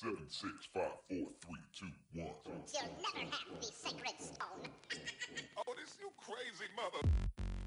Seven, 0.00 0.16
six, 0.30 0.52
five, 0.72 0.96
four, 1.10 1.28
three, 1.42 1.60
two, 1.78 1.84
one. 2.14 2.32
You'll 2.72 2.88
never 3.04 3.36
have 3.36 3.60
the 3.60 3.66
sacred 3.66 4.14
stone. 4.18 4.70
Oh, 5.58 5.74
this 5.76 5.98
you 6.00 6.10
crazy 6.16 6.72
mother. 6.74 7.06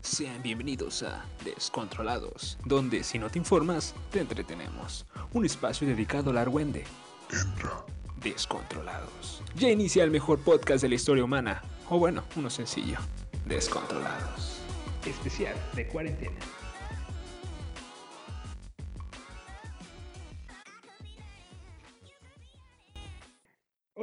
Sean 0.01 0.41
bienvenidos 0.41 1.03
a 1.03 1.23
Descontrolados, 1.45 2.57
donde 2.65 3.03
si 3.03 3.19
no 3.19 3.29
te 3.29 3.37
informas, 3.37 3.93
te 4.09 4.19
entretenemos. 4.19 5.05
Un 5.33 5.45
espacio 5.45 5.85
dedicado 5.85 6.31
al 6.31 6.39
argüende. 6.39 6.85
Entra. 7.29 7.85
Descontrolados. 8.23 9.43
Ya 9.55 9.69
inicia 9.69 10.03
el 10.03 10.09
mejor 10.09 10.39
podcast 10.39 10.81
de 10.81 10.89
la 10.89 10.95
historia 10.95 11.23
humana. 11.23 11.61
O 11.87 11.99
bueno, 11.99 12.23
uno 12.35 12.49
sencillo. 12.49 12.97
Descontrolados. 13.45 14.57
Especial 15.05 15.55
de 15.75 15.87
cuarentena. 15.87 16.39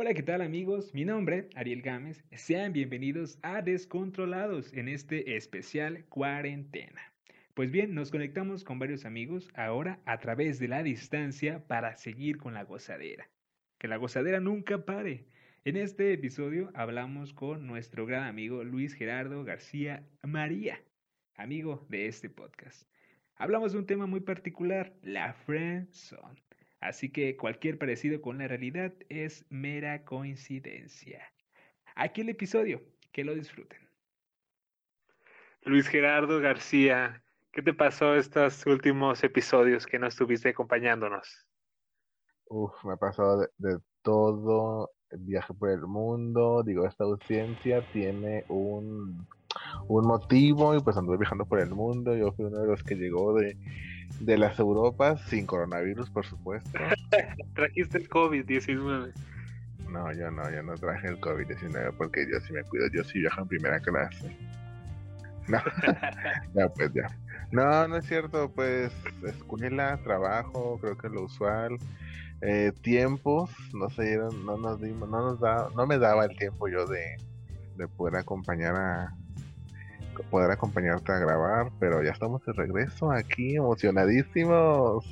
Hola, 0.03 0.15
¿qué 0.15 0.23
tal 0.23 0.41
amigos? 0.41 0.95
Mi 0.95 1.05
nombre, 1.05 1.51
Ariel 1.55 1.83
Gámez. 1.83 2.25
Sean 2.33 2.73
bienvenidos 2.73 3.39
a 3.43 3.61
Descontrolados 3.61 4.73
en 4.73 4.89
este 4.89 5.37
especial 5.37 6.07
cuarentena. 6.07 7.03
Pues 7.53 7.71
bien, 7.71 7.95
nos 7.95 8.11
conectamos 8.11 8.65
con 8.65 8.79
varios 8.79 9.05
amigos 9.05 9.51
ahora 9.55 10.01
a 10.07 10.19
través 10.19 10.59
de 10.59 10.69
la 10.69 10.83
distancia 10.83 11.67
para 11.67 11.97
seguir 11.97 12.39
con 12.39 12.55
la 12.55 12.65
gozadera. 12.65 13.29
Que 13.77 13.89
la 13.89 13.99
gozadera 13.99 14.41
nunca 14.41 14.87
pare. 14.87 15.27
En 15.67 15.77
este 15.77 16.15
episodio 16.15 16.71
hablamos 16.73 17.35
con 17.35 17.67
nuestro 17.67 18.07
gran 18.07 18.23
amigo 18.23 18.65
Luis 18.65 18.95
Gerardo 18.95 19.45
García 19.45 20.03
María, 20.23 20.81
amigo 21.35 21.87
de 21.91 22.07
este 22.07 22.31
podcast. 22.31 22.89
Hablamos 23.37 23.73
de 23.73 23.79
un 23.81 23.87
tema 23.87 24.07
muy 24.07 24.21
particular, 24.21 24.95
la 25.03 25.35
friendzone. 25.35 26.41
Así 26.81 27.11
que 27.11 27.37
cualquier 27.37 27.79
parecido 27.79 28.21
con 28.23 28.39
la 28.39 28.49
realidad 28.49 28.95
es 29.09 29.45
mera 29.51 30.05
coincidencia. 30.05 31.23
Aquí 31.95 32.23
el 32.23 32.31
episodio, 32.31 32.83
que 33.13 33.25
lo 33.25 33.35
disfruten. 33.35 33.79
Luis 35.63 35.87
Gerardo 35.89 36.41
García, 36.41 37.23
¿qué 37.53 37.61
te 37.61 37.75
pasó 37.75 38.15
estos 38.17 38.65
últimos 38.67 39.23
episodios 39.23 39.87
que 39.87 39.99
no 39.99 40.07
estuviste 40.07 40.49
acompañándonos? 40.49 41.47
Uf, 42.47 42.73
me 42.85 42.95
ha 42.95 42.97
pasado 42.97 43.41
de, 43.41 43.49
de 43.59 43.79
todo, 44.01 44.91
viaje 45.11 45.53
por 45.53 45.71
el 45.71 45.83
mundo, 45.83 46.63
digo, 46.63 46.87
esta 46.87 47.05
ausencia 47.05 47.87
tiene 47.93 48.45
un, 48.49 49.29
un 49.89 50.07
motivo 50.07 50.75
y 50.77 50.81
pues 50.81 50.97
anduve 50.97 51.19
viajando 51.19 51.45
por 51.45 51.61
el 51.61 51.71
mundo, 51.71 52.17
yo 52.17 52.33
fui 52.33 52.45
uno 52.45 52.59
de 52.59 52.69
los 52.69 52.83
que 52.83 52.95
llegó 52.95 53.35
de, 53.35 53.57
de 54.21 54.39
las 54.39 54.59
Europas 54.59 55.21
sin 55.29 55.47
coronavirus, 55.47 56.11
por 56.11 56.25
supuesto. 56.27 56.71
Trajiste 57.55 57.99
el 57.99 58.09
COVID-19. 58.09 59.13
No, 59.91 60.13
yo 60.13 60.31
no, 60.31 60.49
yo 60.51 60.63
no 60.63 60.75
traje 60.75 61.09
el 61.09 61.21
COVID-19 61.21 61.95
porque 61.97 62.27
yo 62.31 62.39
sí 62.41 62.53
me 62.53 62.63
cuido, 62.65 62.87
yo 62.93 63.03
sí 63.03 63.21
viajo 63.21 63.43
en 63.43 63.49
primera 63.49 63.81
clase. 63.81 64.37
No, 65.49 65.59
ya 66.55 66.69
pues 66.69 66.93
ya. 66.93 67.09
No, 67.51 67.89
no 67.89 67.97
es 67.97 68.07
cierto, 68.07 68.53
pues 68.53 68.93
escuela, 69.27 69.99
trabajo, 70.05 70.79
creo 70.81 70.97
que 70.97 71.09
lo 71.09 71.25
usual. 71.25 71.77
Eh, 72.43 72.73
tiempos, 72.83 73.51
no 73.75 73.91
se 73.91 74.03
dieron, 74.05 74.47
no 74.47 74.57
nos 74.57 74.81
dimos, 74.81 75.09
no 75.09 75.21
nos 75.21 75.41
da, 75.41 75.69
no 75.77 75.87
me 75.87 75.99
daba 75.99 76.25
el 76.25 76.37
tiempo 76.39 76.69
yo 76.69 76.87
de, 76.87 77.17
de 77.77 77.89
poder 77.89 78.17
acompañar 78.17 78.77
a 78.77 79.15
poder 80.31 80.51
acompañarte 80.51 81.13
a 81.13 81.19
grabar, 81.19 81.71
pero 81.79 82.03
ya 82.03 82.11
estamos 82.11 82.45
de 82.45 82.53
regreso 82.53 83.11
aquí, 83.11 83.57
emocionadísimos. 83.57 85.05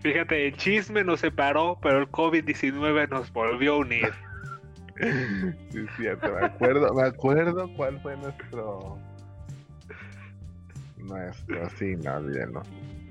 Fíjate, 0.00 0.48
el 0.48 0.56
chisme 0.56 1.04
nos 1.04 1.20
separó, 1.20 1.78
pero 1.82 1.98
el 1.98 2.08
COVID-19 2.08 3.08
nos 3.08 3.32
volvió 3.32 3.74
a 3.74 3.78
unir. 3.78 4.12
sí, 5.70 5.78
es 5.78 5.96
cierto, 5.96 6.32
me 6.32 6.46
acuerdo, 6.46 6.94
me 6.94 7.02
acuerdo 7.02 7.70
cuál 7.76 8.00
fue 8.00 8.16
nuestro 8.16 8.98
nuestro, 10.98 11.70
sí, 11.70 11.96
no 11.96 12.16
olvídenlo. 12.16 12.62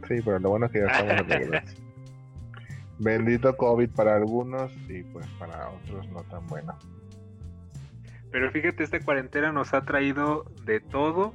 Sí, 0.07 0.15
pero 0.23 0.39
lo 0.39 0.49
bueno 0.49 0.67
es 0.67 0.71
que 0.71 0.79
ya 0.79 0.85
estamos 0.85 1.27
de 1.27 1.37
regreso. 1.37 1.75
Bendito 2.99 3.55
COVID 3.55 3.89
para 3.91 4.15
algunos 4.15 4.71
y 4.87 5.03
pues 5.03 5.27
para 5.39 5.69
otros 5.69 6.07
no 6.09 6.23
tan 6.23 6.45
bueno. 6.47 6.75
Pero 8.37 8.51
fíjate, 8.51 8.83
esta 8.83 8.99
cuarentena 8.99 9.51
nos 9.51 9.73
ha 9.73 9.81
traído 9.81 10.45
de 10.63 10.79
todo. 10.79 11.33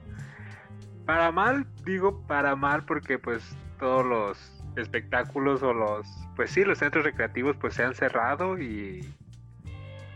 Para 1.05 1.33
mal, 1.33 1.67
digo 1.85 2.25
para 2.29 2.55
mal 2.55 2.85
porque 2.85 3.19
pues 3.19 3.43
todos 3.81 4.07
los 4.07 4.65
espectáculos 4.77 5.65
o 5.65 5.75
los, 5.75 6.07
pues 6.37 6.53
sí, 6.53 6.63
los 6.63 6.79
centros 6.79 7.05
recreativos 7.05 7.57
pues 7.57 7.75
se 7.75 7.83
han 7.83 7.97
cerrado 7.97 8.57
y 8.57 9.13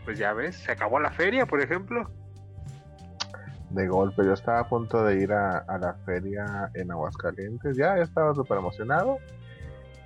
pues 0.05 0.17
ya 0.17 0.31
ves, 0.31 0.55
se 0.55 0.71
acabó 0.71 1.01
la 1.01 1.11
feria, 1.11 1.45
por 1.45 1.59
ejemplo. 1.59 2.09
De 3.69 3.85
golpe, 3.89 4.23
yo 4.23 4.31
estaba 4.31 4.59
a 4.59 4.69
punto 4.69 5.03
de 5.03 5.21
ir 5.21 5.33
a, 5.33 5.65
la 5.77 5.93
feria 6.05 6.71
en 6.73 6.89
Aguascalientes, 6.89 7.75
ya, 7.75 7.97
ya 7.97 8.03
estaba 8.03 8.33
súper 8.33 8.59
emocionado. 8.59 9.17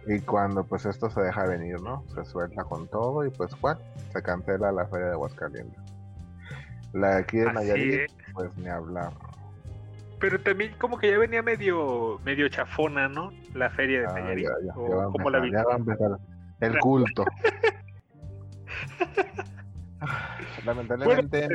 Y 0.07 0.19
cuando 0.21 0.63
pues 0.63 0.87
esto 0.87 1.11
se 1.11 1.21
deja 1.21 1.45
venir, 1.45 1.79
¿no? 1.79 2.03
Se 2.15 2.25
suelta 2.25 2.63
con 2.63 2.87
todo 2.87 3.23
y 3.23 3.29
pues 3.29 3.53
¿cuál? 3.53 3.77
Se 4.11 4.23
cancela 4.23 4.71
la 4.71 4.87
feria 4.87 5.05
de 5.05 5.11
Aguascalientes. 5.11 5.90
La 6.93 7.15
de 7.15 7.21
aquí 7.21 7.37
de 7.37 7.53
Nayarit, 7.53 7.93
es. 8.01 8.15
pues 8.33 8.55
ni 8.57 8.67
hablar. 8.67 9.13
Pero 10.19 10.39
también 10.41 10.73
como 10.77 10.97
que 10.99 11.09
ya 11.09 11.17
venía 11.17 11.41
medio 11.41 12.19
medio 12.23 12.47
chafona, 12.49 13.07
¿no? 13.09 13.31
La 13.53 13.69
feria 13.71 14.01
de 14.01 14.05
Ah, 14.07 14.13
Nayarit. 14.13 14.45
ya, 14.45 14.51
ya, 14.61 14.67
ya 14.67 14.73
como 15.11 15.29
la 15.29 15.49
ya 15.49 15.63
va 15.63 15.73
a 15.73 15.77
empezar 15.77 16.11
el 16.59 16.77
culto. 16.79 17.25
Lamentablemente, 20.65 21.47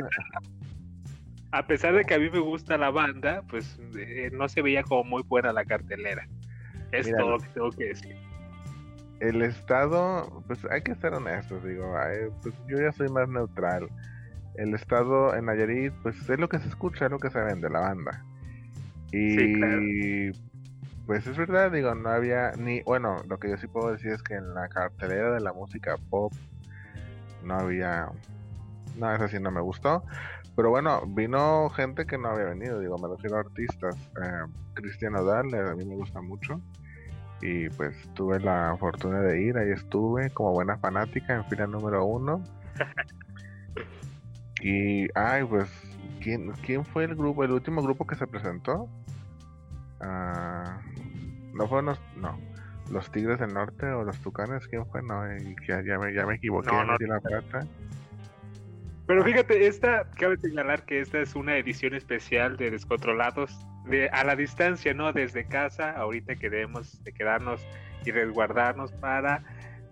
A 1.51 1.65
pesar 1.65 1.93
de 1.95 2.03
que 2.03 2.13
a 2.15 2.19
mí 2.19 2.29
me 2.29 2.39
gusta 2.39 2.77
la 2.77 2.89
banda, 2.89 3.41
pues 3.49 3.79
eh, 3.97 4.29
no 4.33 4.49
se 4.49 4.61
veía 4.61 4.83
como 4.83 5.03
muy 5.05 5.23
buena 5.23 5.53
la 5.53 5.63
cartelera. 5.65 6.27
Es 6.91 7.07
Mira, 7.07 7.19
todo 7.19 7.31
lo 7.31 7.39
que 7.39 7.47
tengo 7.49 7.69
que 7.71 7.85
decir. 7.85 8.15
el 9.19 9.41
estado, 9.41 10.43
pues 10.47 10.59
hay 10.69 10.81
que 10.81 10.95
ser 10.95 11.13
honestos, 11.13 11.63
digo, 11.63 11.93
pues 12.41 12.53
yo 12.67 12.77
ya 12.79 12.91
soy 12.91 13.09
más 13.09 13.27
neutral. 13.29 13.87
El 14.57 14.73
estado 14.73 15.35
en 15.35 15.45
Nayarit, 15.45 15.93
pues 16.03 16.29
es 16.29 16.39
lo 16.39 16.49
que 16.49 16.59
se 16.59 16.67
escucha, 16.67 17.05
es 17.05 17.11
lo 17.11 17.19
que 17.19 17.29
se 17.29 17.39
vende, 17.39 17.69
la 17.69 17.79
banda. 17.79 18.23
Y 19.11 19.37
Sí, 19.37 19.53
claro. 19.53 19.81
pues 21.05 21.27
es 21.27 21.37
verdad, 21.37 21.71
digo, 21.71 21.95
no 21.95 22.09
había 22.09 22.51
ni, 22.57 22.81
bueno, 22.81 23.21
lo 23.29 23.39
que 23.39 23.49
yo 23.49 23.57
sí 23.57 23.67
puedo 23.67 23.91
decir 23.91 24.11
es 24.11 24.21
que 24.23 24.33
en 24.33 24.53
la 24.53 24.67
cartelera 24.67 25.31
de 25.31 25.39
la 25.39 25.53
música 25.53 25.95
pop 26.09 26.33
no 27.43 27.53
había, 27.55 28.09
no, 28.97 29.15
eso 29.15 29.27
sí 29.27 29.39
no 29.39 29.51
me 29.51 29.61
gustó. 29.61 30.03
Pero 30.55 30.71
bueno, 30.71 31.03
vino 31.05 31.69
gente 31.69 32.05
que 32.07 32.17
no 32.17 32.29
había 32.29 32.45
venido, 32.45 32.79
digo, 32.79 32.97
me 32.97 33.07
refiero 33.07 33.37
a 33.37 33.41
artistas. 33.41 33.95
Eh, 33.95 34.51
Cristian 34.73 35.15
Odal, 35.15 35.53
a 35.53 35.75
mí 35.75 35.85
me 35.85 35.95
gusta 35.95 36.19
mucho. 36.19 36.59
Y 37.43 37.69
pues 37.69 37.95
tuve 38.15 38.39
la 38.39 38.75
fortuna 38.79 39.21
de 39.21 39.39
ir, 39.39 39.55
ahí 39.55 39.69
estuve 39.69 40.31
como 40.31 40.53
buena 40.53 40.75
fanática 40.77 41.35
en 41.35 41.45
fila 41.45 41.67
número 41.67 42.03
uno. 42.05 42.41
y, 44.61 45.07
ay, 45.15 45.43
pues, 45.43 45.69
¿quién, 46.21 46.51
¿quién 46.65 46.85
fue 46.85 47.05
el 47.05 47.15
grupo, 47.15 47.43
el 47.43 47.51
último 47.51 47.81
grupo 47.81 48.05
que 48.07 48.15
se 48.15 48.27
presentó? 48.27 48.89
Ah, 49.99 50.79
no 51.53 51.67
fueron 51.67 51.87
los, 51.87 51.99
no, 52.15 52.39
los 52.91 53.11
Tigres 53.11 53.39
del 53.39 53.53
Norte 53.53 53.85
o 53.87 54.03
los 54.03 54.19
Tucanes, 54.19 54.67
¿quién 54.67 54.85
fue? 54.87 55.01
No, 55.01 55.25
y 55.35 55.55
ya, 55.67 55.81
ya 55.83 55.97
me, 55.99 56.13
ya 56.13 56.25
me 56.25 56.35
equivoqué, 56.35 56.71
No, 56.71 56.83
no. 56.85 56.97
la 56.99 57.19
pata. 57.19 57.67
Pero 59.07 59.23
fíjate, 59.23 59.67
esta, 59.67 60.09
cabe 60.11 60.37
señalar 60.37 60.83
que 60.83 60.99
esta 60.99 61.21
es 61.21 61.33
una 61.35 61.57
edición 61.57 61.93
especial 61.95 62.57
de 62.57 62.71
Descontrolados 62.71 63.57
de, 63.85 64.09
a 64.09 64.25
la 64.25 64.35
distancia, 64.35 64.93
¿no? 64.93 65.13
Desde 65.13 65.45
casa, 65.45 65.91
ahorita 65.91 66.35
que 66.35 66.49
debemos 66.49 67.01
de 67.05 67.13
quedarnos 67.13 67.65
y 68.05 68.11
resguardarnos 68.11 68.91
para, 68.93 69.43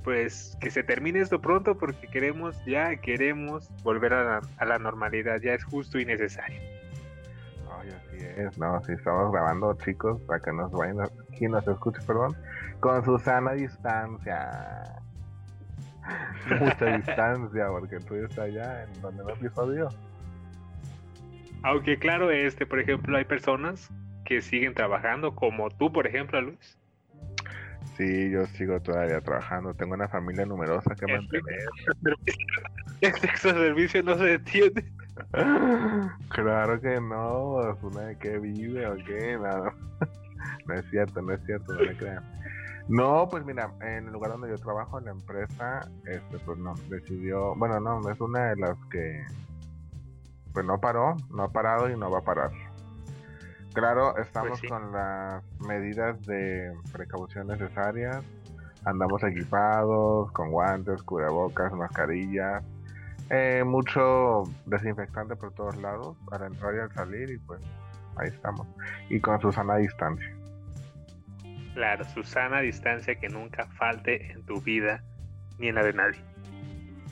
pues, 0.05 0.55
que 0.61 0.69
se 0.69 0.83
termine 0.83 1.19
esto 1.19 1.41
pronto 1.41 1.77
porque 1.79 2.07
queremos, 2.07 2.63
ya 2.63 2.95
queremos 2.97 3.71
volver 3.83 4.13
a 4.13 4.23
la, 4.23 4.41
a 4.57 4.65
la 4.65 4.77
normalidad, 4.77 5.41
ya 5.41 5.55
es 5.55 5.63
justo 5.63 5.99
y 5.99 6.05
necesario. 6.05 6.61
Ay, 7.77 7.89
así 7.89 8.23
es, 8.37 8.57
no, 8.59 8.81
si 8.85 8.93
estamos 8.93 9.33
grabando, 9.33 9.75
chicos, 9.83 10.21
para 10.21 10.39
que 10.39 10.53
nos 10.53 10.71
vayan, 10.71 11.09
quien 11.35 11.51
nos 11.51 11.67
escuche, 11.67 11.99
perdón, 12.05 12.37
con 12.79 13.03
su 13.03 13.17
sana 13.17 13.53
distancia. 13.53 15.01
Mucha 16.61 16.97
distancia, 16.97 17.67
porque 17.69 17.99
tú 18.01 18.13
estás 18.13 18.45
allá 18.45 18.83
en 18.83 19.01
donde 19.01 19.23
no 19.23 19.31
episodio. 19.31 19.89
Aunque 21.63 21.97
claro, 21.97 22.29
este, 22.29 22.67
por 22.67 22.79
ejemplo, 22.79 23.17
hay 23.17 23.25
personas 23.25 23.91
que 24.23 24.43
siguen 24.43 24.75
trabajando, 24.75 25.33
como 25.33 25.71
tú, 25.71 25.91
por 25.91 26.05
ejemplo, 26.05 26.39
Luis. 26.41 26.77
Sí, 27.97 28.29
yo 28.29 28.45
sigo 28.47 28.79
todavía 28.81 29.21
trabajando, 29.21 29.73
tengo 29.73 29.93
una 29.93 30.07
familia 30.09 30.45
numerosa 30.45 30.93
que 30.95 31.07
mantener. 31.07 31.59
El 33.01 33.13
sexo 33.13 33.51
servicio 33.51 34.03
no 34.03 34.17
se 34.17 34.23
detiene. 34.23 34.85
Claro 36.29 36.81
que 36.81 36.99
no, 36.99 37.71
es 37.71 37.81
una 37.81 38.01
de 38.01 38.17
qué 38.17 38.37
vive 38.37 38.85
o 38.85 38.95
qué, 38.95 39.37
no, 39.37 39.71
no 40.65 40.73
es 40.73 40.85
cierto, 40.89 41.21
no 41.21 41.33
es 41.33 41.45
cierto, 41.45 41.73
no 41.73 41.81
le 41.81 41.95
crean. 41.95 42.23
No, 42.87 43.27
pues 43.29 43.45
mira, 43.45 43.71
en 43.81 44.07
el 44.07 44.13
lugar 44.13 44.31
donde 44.31 44.49
yo 44.49 44.57
trabajo, 44.57 44.99
en 44.99 45.05
la 45.05 45.11
empresa, 45.11 45.89
este, 46.05 46.37
pues 46.39 46.57
no, 46.57 46.75
decidió, 46.89 47.55
bueno, 47.55 47.79
no, 47.79 48.09
es 48.09 48.19
una 48.19 48.49
de 48.49 48.57
las 48.57 48.77
que, 48.91 49.23
pues 50.53 50.65
no 50.65 50.79
paró, 50.79 51.15
no 51.31 51.43
ha 51.43 51.51
parado 51.51 51.89
y 51.89 51.97
no 51.97 52.11
va 52.11 52.19
a 52.19 52.23
parar. 52.23 52.51
Claro, 53.75 54.17
estamos 54.17 54.49
Pues 54.51 54.61
sí. 54.61 54.67
con 54.67 54.91
las 54.91 55.43
medidas 55.59 56.19
de 56.25 56.73
precaución 56.93 57.47
necesarias, 57.47 58.23
andamos 58.85 59.21
equipados, 59.23 60.31
con 60.31 60.49
guantes, 60.49 61.03
cubrebocas, 61.03 61.73
mascarillas, 61.73 62.63
eh, 63.29 63.63
mucho 63.65 64.43
desinfectante 64.65 65.35
por 65.35 65.53
todos 65.53 65.75
lados, 65.77 66.15
al 66.31 66.43
entrar 66.43 66.73
y 66.75 66.79
al 66.79 66.91
salir, 66.93 67.29
y 67.31 67.37
pues 67.39 67.61
ahí 68.17 68.29
estamos. 68.29 68.65
Y 69.09 69.19
con 69.19 69.39
su 69.41 69.51
sana 69.51 69.75
distancia. 69.75 70.33
Claro, 71.73 72.05
Susana, 72.05 72.61
distancia 72.61 73.15
que 73.19 73.27
nunca 73.27 73.65
falte 73.77 74.31
en 74.31 74.45
tu 74.45 74.61
vida 74.61 75.03
ni 75.59 75.67
en 75.67 75.75
la 75.75 75.83
de 75.83 75.91
nadie. 75.93 76.19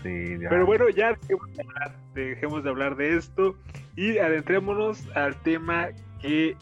Sí, 0.01 0.38
ya. 0.39 0.48
Pero 0.50 0.65
bueno, 0.65 0.88
ya 0.89 1.13
dejemos 1.13 1.54
de 1.54 1.62
hablar, 1.63 1.92
dejemos 2.13 2.63
de 2.63 2.69
hablar 2.69 2.95
de 2.95 3.18
esto 3.18 3.56
y 3.98 4.18
adentrémonos 4.19 5.06
al 5.18 5.36
tema 5.44 5.89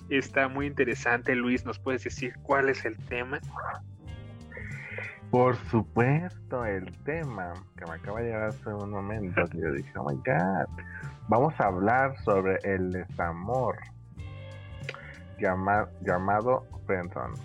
está 0.09 0.47
muy 0.47 0.67
interesante. 0.67 1.35
Luis, 1.35 1.65
¿nos 1.65 1.79
puedes 1.79 2.03
decir 2.03 2.33
cuál 2.43 2.69
es 2.69 2.83
el 2.85 2.97
tema? 3.05 3.39
Por 5.29 5.55
supuesto, 5.69 6.65
el 6.65 6.91
tema 7.03 7.53
que 7.77 7.85
me 7.85 7.93
acaba 7.93 8.19
de 8.19 8.25
llegar 8.25 8.43
hace 8.49 8.69
un 8.73 8.89
momento, 8.89 9.45
que 9.47 9.59
yo 9.59 9.71
dije, 9.71 9.91
oh 9.97 10.09
my 10.09 10.15
god, 10.17 10.67
vamos 11.29 11.53
a 11.59 11.67
hablar 11.67 12.17
sobre 12.23 12.59
el 12.63 12.91
desamor 12.91 13.77
llama- 15.39 15.87
llamado 16.01 16.65
friendzone. 16.85 17.35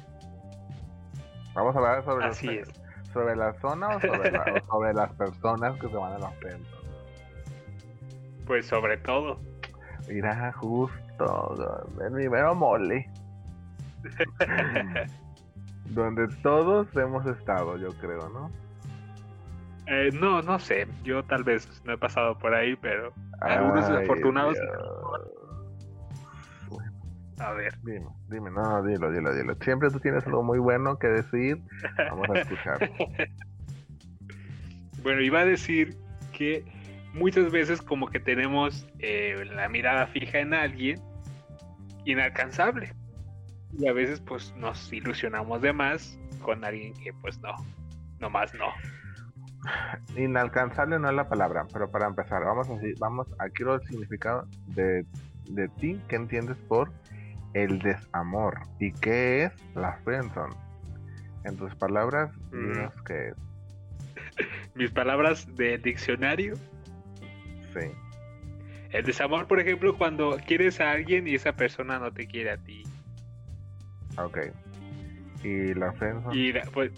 Vamos 1.54 1.76
a 1.76 1.78
hablar 1.78 2.04
sobre, 2.04 2.26
los 2.26 2.36
Así 2.36 2.48
fri- 2.48 2.60
es. 2.62 2.69
sobre 3.12 3.36
la 3.36 3.52
zona 3.60 3.88
o 3.88 4.00
sobre, 4.00 4.32
la- 4.32 4.44
o 4.62 4.66
sobre 4.66 4.92
las 4.92 5.12
personas 5.12 5.74
que 5.80 5.88
se 5.88 5.96
van 5.96 6.12
a 6.14 6.19
la 6.19 6.30
friendzone. 6.32 6.86
Pues 8.46 8.66
sobre 8.66 8.96
todo. 8.96 9.38
Mira, 10.08 10.52
justo, 10.54 10.96
el 11.20 12.12
primero 12.12 12.54
mole. 12.54 13.08
Donde 15.90 16.28
todos 16.42 16.88
hemos 16.96 17.26
estado, 17.26 17.76
yo 17.76 17.90
creo, 18.00 18.28
¿no? 18.30 18.50
Eh, 19.86 20.10
no, 20.12 20.42
no 20.42 20.58
sé. 20.58 20.86
Yo 21.04 21.22
tal 21.24 21.44
vez 21.44 21.82
no 21.84 21.92
he 21.92 21.98
pasado 21.98 22.36
por 22.36 22.54
ahí, 22.54 22.76
pero 22.76 23.12
Algunos 23.40 23.84
Ay, 23.84 23.92
desafortunados. 23.92 24.58
A 27.38 27.52
ver. 27.52 27.74
Dime, 27.82 28.06
dime, 28.28 28.50
no, 28.50 28.62
no, 28.62 28.82
dilo, 28.82 29.10
dilo, 29.12 29.34
dilo. 29.34 29.54
Siempre 29.60 29.90
tú 29.90 30.00
tienes 30.00 30.26
algo 30.26 30.42
muy 30.42 30.58
bueno 30.58 30.98
que 30.98 31.08
decir. 31.08 31.60
Vamos 32.10 32.28
a 32.30 32.40
escuchar. 32.40 32.90
Bueno, 35.02 35.20
iba 35.20 35.38
a 35.38 35.44
decir 35.44 35.96
que 36.32 36.64
muchas 37.16 37.50
veces 37.50 37.82
como 37.82 38.08
que 38.08 38.20
tenemos 38.20 38.86
eh, 38.98 39.44
la 39.54 39.68
mirada 39.68 40.06
fija 40.08 40.38
en 40.38 40.54
alguien 40.54 41.00
inalcanzable. 42.04 42.92
Y 43.78 43.88
a 43.88 43.92
veces 43.92 44.20
pues 44.20 44.54
nos 44.56 44.92
ilusionamos 44.92 45.60
de 45.60 45.72
más 45.72 46.18
con 46.42 46.64
alguien 46.64 46.94
que 46.94 47.12
pues 47.14 47.38
no, 47.40 47.54
nomás 48.20 48.54
no. 48.54 48.66
Inalcanzable 50.16 50.98
no 50.98 51.08
es 51.08 51.14
la 51.16 51.28
palabra, 51.28 51.66
pero 51.72 51.90
para 51.90 52.06
empezar, 52.06 52.44
vamos 52.44 52.68
a 52.70 52.74
decir, 52.74 52.94
vamos 52.98 53.26
a 53.38 53.48
quiero 53.48 53.74
el 53.74 53.82
significado 53.86 54.46
de, 54.69 55.04
de 55.50 55.69
ti, 55.80 56.00
¿qué 56.08 56.16
entiendes 56.16 56.56
por 56.69 56.92
el 57.54 57.80
desamor? 57.80 58.60
¿Y 58.78 58.92
qué 58.92 59.44
es 59.44 59.52
la 59.74 59.98
friendzone? 60.04 60.54
En 61.44 61.56
tus 61.56 61.74
palabras, 61.74 62.30
Mm. 62.52 62.72
dinos 62.72 62.94
qué 63.06 63.28
es. 63.28 63.36
Mis 64.74 64.90
palabras 64.90 65.46
del 65.56 65.82
diccionario. 65.82 66.54
Sí. 67.78 67.90
El 68.90 69.05
desamor, 69.05 69.46
por 69.46 69.61
ejemplo, 69.61 69.96
cuando 69.96 70.38
quieres 70.46 70.81
a 70.81 70.93
alguien 70.93 71.26
y 71.26 71.34
esa 71.34 71.52
persona 71.52 71.99
no 71.99 72.12
te 72.12 72.26
quiere 72.26 72.50
a 72.50 72.56
ti. 72.56 72.84
Ok. 74.17 74.38
¿Y 75.43 75.75
la 75.75 75.93
friendzone? 75.93 76.37
Y 76.37 76.52
la, 76.52 76.62
pues, 76.73 76.93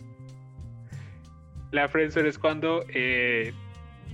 la 1.70 1.88
friendzone 1.88 2.28
es 2.28 2.38
cuando, 2.38 2.84
eh, 2.88 3.52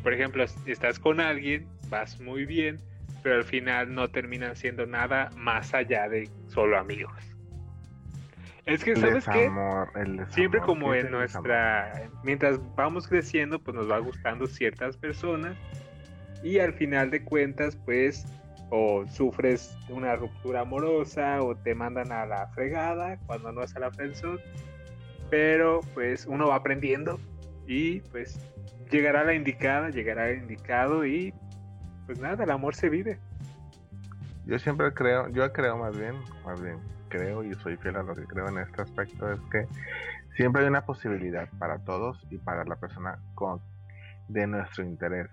por 0.02 0.12
ejemplo, 0.12 0.44
estás 0.66 0.99
con 0.99 1.20
alguien, 1.20 1.66
vas 1.88 2.20
muy 2.20 2.46
bien, 2.46 2.78
pero 3.22 3.37
al 3.37 3.44
final 3.44 3.94
no 3.94 4.08
terminan 4.08 4.56
siendo 4.56 4.87
nada 4.87 5.31
más 5.37 5.75
allá 5.75 6.08
de 6.08 6.28
solo 6.49 6.78
amigos. 6.78 7.12
Es 8.67 8.82
que, 8.82 8.96
¿sabes 8.96 9.26
qué? 9.26 9.40
desamor, 9.40 9.93
desamor. 9.93 10.32
Siempre 10.32 10.60
como 10.60 10.93
¿qué 10.93 11.00
en 11.00 11.10
nuestra... 11.10 12.08
Mientras 12.22 12.58
vamos 12.76 13.06
creciendo, 13.06 13.58
pues 13.58 13.76
nos 13.76 13.90
va 13.90 13.99
gustando 13.99 14.46
ciertas 14.46 14.96
personas 14.96 15.55
y 16.44 16.58
al 16.58 16.75
final 16.75 17.11
de 17.11 17.25
cuentas, 17.25 17.76
pues, 17.85 18.26
o 18.70 19.05
sufres 19.08 19.76
una 19.88 20.14
ruptura 20.14 20.61
amorosa 20.61 21.43
o 21.43 21.56
te 21.56 21.75
mandan 21.75 22.12
a 22.12 22.26
la 22.26 22.46
fregada 22.49 23.19
cuando 23.26 23.50
no 23.50 23.62
es 23.62 23.75
a 23.76 23.81
la 23.81 23.91
friendzone, 23.91 24.41
pero 25.31 25.81
pues 25.94 26.26
uno 26.26 26.49
va 26.49 26.56
aprendiendo 26.56 27.19
y 27.67 28.00
pues 28.00 28.38
llegará 28.91 29.25
la 29.25 29.35
indicada, 29.35 29.91
llegará 29.91 30.29
el 30.29 30.38
indicado 30.43 31.06
y 31.06 31.32
pues 32.06 32.20
nada, 32.20 32.44
el 32.44 32.50
amor 32.50 32.75
se 32.75 32.88
vive. 32.88 33.19
Yo 34.46 34.58
siempre 34.58 34.93
creo, 34.93 35.29
yo 35.29 35.50
creo 35.52 35.79
más 35.79 35.99
bien, 35.99 36.17
más 36.44 36.61
bien, 36.61 36.79
creo 37.08 37.43
y 37.43 37.55
soy 37.55 37.76
fiel 37.79 37.96
a 37.96 38.02
lo 38.02 38.14
que 38.14 38.25
creo 38.25 38.49
en 38.49 38.58
este 38.58 38.82
aspecto, 38.82 39.32
es 39.32 39.41
que 39.50 39.67
siempre 40.37 40.62
hay 40.62 40.69
una 40.69 40.85
posibilidad 40.85 41.49
para 41.58 41.79
todos 41.79 42.26
y 42.31 42.37
para 42.37 42.64
la 42.64 42.76
persona 42.76 43.19
con, 43.35 43.61
de 44.29 44.46
nuestro 44.46 44.85
interés. 44.85 45.31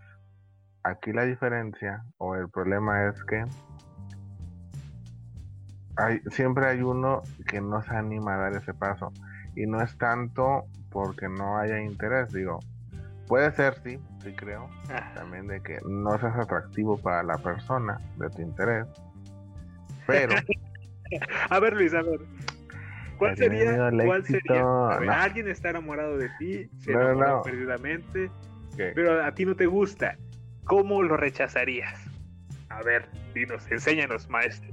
Aquí 0.84 1.14
la 1.14 1.24
diferencia 1.26 2.04
o 2.18 2.36
el 2.36 2.50
problema 2.50 3.08
es 3.08 3.24
que 3.26 3.44
hay, 5.98 6.20
siempre 6.32 6.66
hay 6.68 6.82
uno 6.82 7.22
que 7.48 7.62
no 7.62 7.82
se 7.84 7.96
anima 7.96 8.36
a 8.36 8.38
dar 8.38 8.54
ese 8.56 8.74
paso 8.74 9.12
y 9.56 9.66
no 9.68 9.82
es 9.82 9.96
tanto 9.98 10.66
porque 10.90 11.28
no 11.28 11.58
haya 11.58 11.80
interés, 11.80 12.32
digo, 12.32 12.60
puede 13.28 13.52
ser 13.52 13.76
sí, 13.84 14.00
sí 14.24 14.34
creo, 14.34 14.70
también 15.14 15.48
de 15.48 15.62
que 15.62 15.80
no 15.88 16.18
seas 16.18 16.36
atractivo 16.38 16.98
para 16.98 17.24
la 17.24 17.38
persona 17.38 17.98
de 18.18 18.30
tu 18.30 18.42
interés, 18.42 18.88
pero 20.08 20.36
A 21.50 21.60
ver, 21.60 21.74
Luis, 21.74 21.94
a 21.94 22.02
ver. 22.02 22.22
¿Cuál 23.18 23.36
tiene 23.36 23.60
sería? 23.60 23.90
¿Cuál 24.06 24.26
sería? 24.26 24.62
A 24.62 24.98
ver, 24.98 25.08
No. 25.08 25.14
Alguien 25.14 25.48
está 25.48 25.70
enamorado 25.70 26.18
de 26.18 26.30
ti, 26.40 26.70
se 26.80 26.94
No, 26.94 27.00
no, 27.00 27.06
enamoró 27.10 27.38
no. 27.38 27.44
perdidamente, 27.44 28.32
¿qué? 28.76 28.92
pero 28.96 29.24
a 29.24 29.32
ti 29.34 29.46
no 29.46 29.56
te 29.56 29.66
gusta. 29.66 30.18
¿Cómo 30.66 31.02
lo 31.02 31.18
rechazarías? 31.18 32.00
A 32.70 32.82
ver, 32.84 33.10
dinos, 33.34 33.70
enséñanos, 33.72 34.30
maestro. 34.30 34.72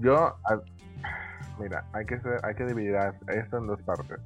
yo, 0.00 0.16
a- 0.44 0.60
mira, 1.58 1.84
hay 1.92 2.04
que 2.06 2.18
ser- 2.20 2.40
hay 2.44 2.54
que 2.54 2.64
dividir 2.66 2.96
a- 2.96 3.14
esto 3.28 3.58
en 3.58 3.66
dos 3.66 3.82
partes. 3.82 4.18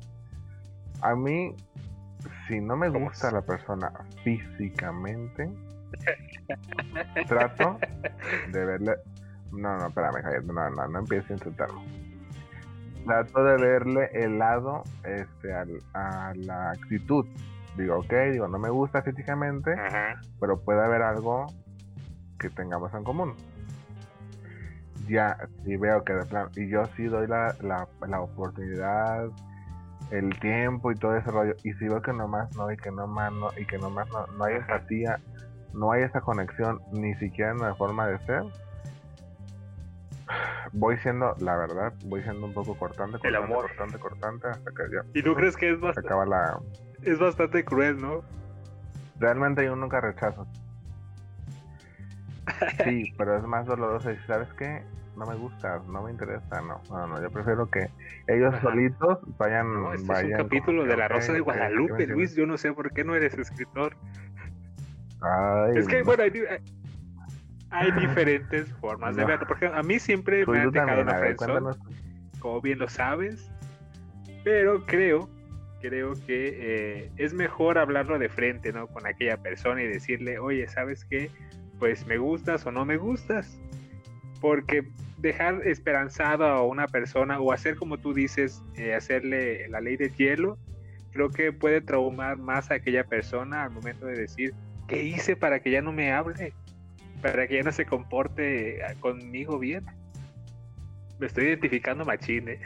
A 1.03 1.15
mí, 1.15 1.55
si 2.49 2.61
no 2.61 2.77
me 2.77 2.89
¿Cómo 2.91 3.07
gusta 3.07 3.29
es? 3.29 3.33
la 3.35 3.43
persona 3.43 3.93
físicamente, 4.25 5.49
trato 7.29 7.79
de 8.53 8.65
verle. 8.65 8.95
No, 9.53 9.77
no, 9.79 9.89
espérame, 9.89 10.23
Javier, 10.23 10.45
no, 10.45 10.71
no, 10.71 10.89
no 10.89 10.99
empieces 11.01 11.31
a 11.31 11.35
insultarme. 11.35 11.81
Trato 13.05 13.43
de 13.45 13.57
verle 13.57 14.11
el 14.13 14.39
lado 14.39 14.85
este, 15.05 15.53
al- 15.53 15.83
a 15.95 16.33
la 16.37 16.71
actitud. 16.73 17.27
Digo, 17.77 17.99
ok, 17.99 18.13
digo, 18.33 18.49
no 18.49 18.59
me 18.59 18.71
gusta 18.71 19.03
físicamente, 19.03 19.73
Ajá. 19.73 20.21
pero 20.41 20.61
puede 20.61 20.85
haber 20.85 21.03
algo 21.03 21.47
que 22.39 22.51
tengamos 22.51 22.93
en 22.95 23.05
común. 23.05 23.35
Ya, 25.09 25.37
si 25.65 25.77
veo 25.77 26.05
que 26.05 26.13
de 26.13 26.25
plan, 26.27 26.49
y 26.57 26.69
yo 26.69 26.87
sí 26.97 27.05
doy 27.05 27.27
la, 27.27 27.55
la, 27.63 27.87
la 28.07 28.21
oportunidad, 28.21 29.29
el 30.11 30.39
tiempo 30.41 30.93
y 30.93 30.97
todo 30.97 31.17
ese 31.17 31.31
rollo, 31.31 31.55
y 31.65 31.73
si 31.75 31.89
veo 31.89 32.03
que 32.03 32.13
nomás 32.13 32.55
no, 32.57 32.71
y 32.71 32.77
que 32.77 32.91
nomás 32.91 33.33
no, 33.33 33.51
y 33.57 33.67
que 33.67 33.79
nomás 33.79 34.09
no, 34.11 34.27
no 34.37 34.45
hay 34.45 34.57
empatía, 34.57 35.19
no 35.73 35.93
hay 35.93 36.03
esa 36.03 36.21
conexión, 36.21 36.81
ni 36.93 37.15
siquiera 37.17 37.53
en 37.53 37.59
la 37.61 37.75
forma 37.77 38.07
de 38.09 38.19
ser, 38.27 38.43
voy 40.73 40.97
siendo, 40.99 41.35
la 41.41 41.57
verdad, 41.57 41.93
voy 42.05 42.23
siendo 42.23 42.47
un 42.47 42.55
poco 42.55 42.77
cortante, 42.77 43.19
El 43.23 43.35
cortante, 43.35 43.45
amor. 43.45 43.67
cortante, 43.69 43.99
cortante, 43.99 44.49
hasta 44.49 44.71
que 44.71 44.83
ya 44.95 45.03
¿Y 45.15 45.23
tú 45.23 45.35
crees 45.35 45.57
que 45.57 45.73
es, 45.73 45.79
bast- 45.81 45.99
acaba 45.99 46.27
la... 46.27 46.59
es 47.03 47.19
bastante 47.19 47.65
cruel, 47.65 48.01
no? 48.01 48.23
Realmente 49.19 49.65
yo 49.65 49.77
nunca 49.77 50.01
rechazo. 50.01 50.47
Sí, 52.85 53.13
pero 53.19 53.37
es 53.37 53.45
más 53.45 53.67
doloroso 53.67 54.11
y 54.11 54.17
¿sabes 54.27 54.49
qué? 54.55 54.83
No 55.17 55.27
me 55.27 55.35
gusta, 55.37 55.81
no 55.89 56.03
me 56.03 56.11
interesa, 56.13 56.61
no, 56.63 56.81
no, 56.91 57.07
no, 57.07 57.21
yo 57.23 57.31
prefiero 57.31 57.69
que 57.69 57.89
ellos 58.27 58.55
Ajá. 58.55 58.63
solitos 58.63 59.19
vayan, 59.39 59.73
No, 59.73 59.93
este 59.93 60.13
es 60.13 60.23
un 60.25 60.33
capítulo 60.33 60.85
de 60.85 60.97
La 60.97 61.09
Rosa 61.09 61.33
de 61.33 61.41
ok, 61.41 61.49
¿sí 61.51 61.53
me 61.53 61.59
Guadalupe? 61.59 62.07
Luis. 62.07 62.35
Yo 62.37 62.47
no 62.47 62.57
sé 62.57 62.73
por 62.73 62.93
qué 62.93 63.05
no 63.05 63.15
eres 63.15 63.37
escritor. 63.37 63.97
Ay, 65.21 65.73
Es 65.77 65.87
que, 65.89 65.99
no. 65.99 66.05
bueno, 66.07 66.23
hay, 66.23 66.33
hay 67.71 67.91
diferentes 68.01 68.73
formas 68.75 69.17
de 69.17 69.23
No. 69.23 69.29
verlo. 69.29 69.47
Porque 69.47 69.67
a 69.67 69.83
mí 69.83 69.99
siempre 69.99 70.47
me 70.47 70.61
han 70.61 70.71
dejado 70.71 71.03
una 71.03 71.15
friendzone, 71.15 71.77
como 72.39 72.61
bien 72.63 72.79
lo 72.79 72.89
sabes. 72.89 73.51
Pero 74.45 74.87
creo, 74.87 75.29
creo 75.81 76.15
que 76.27 76.57
eh, 76.61 77.11
es 77.17 77.33
mejor 77.33 77.79
hablarlo 77.79 78.19
de 78.19 78.29
frente, 78.29 78.73
¿no? 78.73 78.87
Con 78.87 79.07
aquella 79.07 79.37
persona 79.37 79.83
y 79.83 79.87
decirle, 79.87 80.39
oye, 80.39 80.69
¿sabes 80.69 81.05
qué? 81.05 81.31
Pues 81.79 82.07
me 82.07 82.19
gustas 82.19 82.67
o 82.67 82.73
no 82.73 82.85
me 82.85 82.97
gustas. 82.97 83.59
Porque 84.41 84.85
dejar 85.19 85.67
esperanzado 85.67 86.47
a 86.47 86.65
una 86.65 86.87
persona 86.87 87.41
o 87.41 87.53
hacer 87.53 87.77
como 87.77 87.99
tú 87.99 88.15
dices, 88.15 88.63
eh, 88.77 88.95
hacerle 88.95 89.69
la 89.69 89.81
ley 89.81 89.97
del 89.97 90.15
hielo, 90.15 90.59
creo 91.13 91.31
que 91.31 91.53
puede 91.53 91.81
traumar 91.81 92.39
más 92.39 92.71
a 92.71 92.75
aquella 92.75 93.05
persona 93.05 93.65
al 93.65 93.71
momento 93.71 94.07
de 94.07 94.17
decir, 94.17 94.55
¿qué 94.89 95.03
hice 95.03 95.37
para 95.37 95.61
que 95.61 95.71
ya 95.71 95.83
no 95.83 95.93
me 95.93 96.13
hable? 96.13 96.53
Para 97.21 97.47
que 97.47 97.57
ya 97.57 97.63
no 97.63 97.73
se 97.73 97.85
comporte 97.85 98.83
ah, 98.83 98.95
conmigo 99.01 99.59
bien. 99.59 99.85
Me 101.19 101.27
estoy 101.27 101.47
identificando 101.47 102.05
machine. 102.05 102.53
¿eh? 102.53 102.61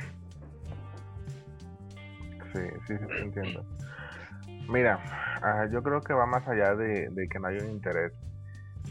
Sí, 2.55 2.61
sí, 2.87 2.95
sí, 2.97 3.05
te 3.07 3.23
entiendo. 3.23 3.65
Mira, 4.69 4.99
ah, 5.43 5.67
yo 5.73 5.83
creo 5.83 6.01
que 6.01 6.15
va 6.15 6.25
más 6.25 6.47
allá 6.47 6.77
de, 6.77 7.09
de 7.11 7.29
que 7.29 7.41
no 7.41 7.49
hay 7.49 7.59
un 7.59 7.71
interés. 7.73 8.13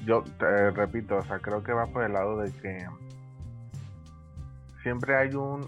Yo 0.05 0.23
te 0.37 0.71
repito, 0.71 1.17
o 1.17 1.23
sea, 1.23 1.39
creo 1.39 1.63
que 1.63 1.71
va 1.71 1.87
por 1.87 2.03
el 2.03 2.11
lado 2.11 2.41
de 2.41 2.51
que 2.51 2.85
siempre 4.81 5.15
hay 5.15 5.33
un 5.33 5.65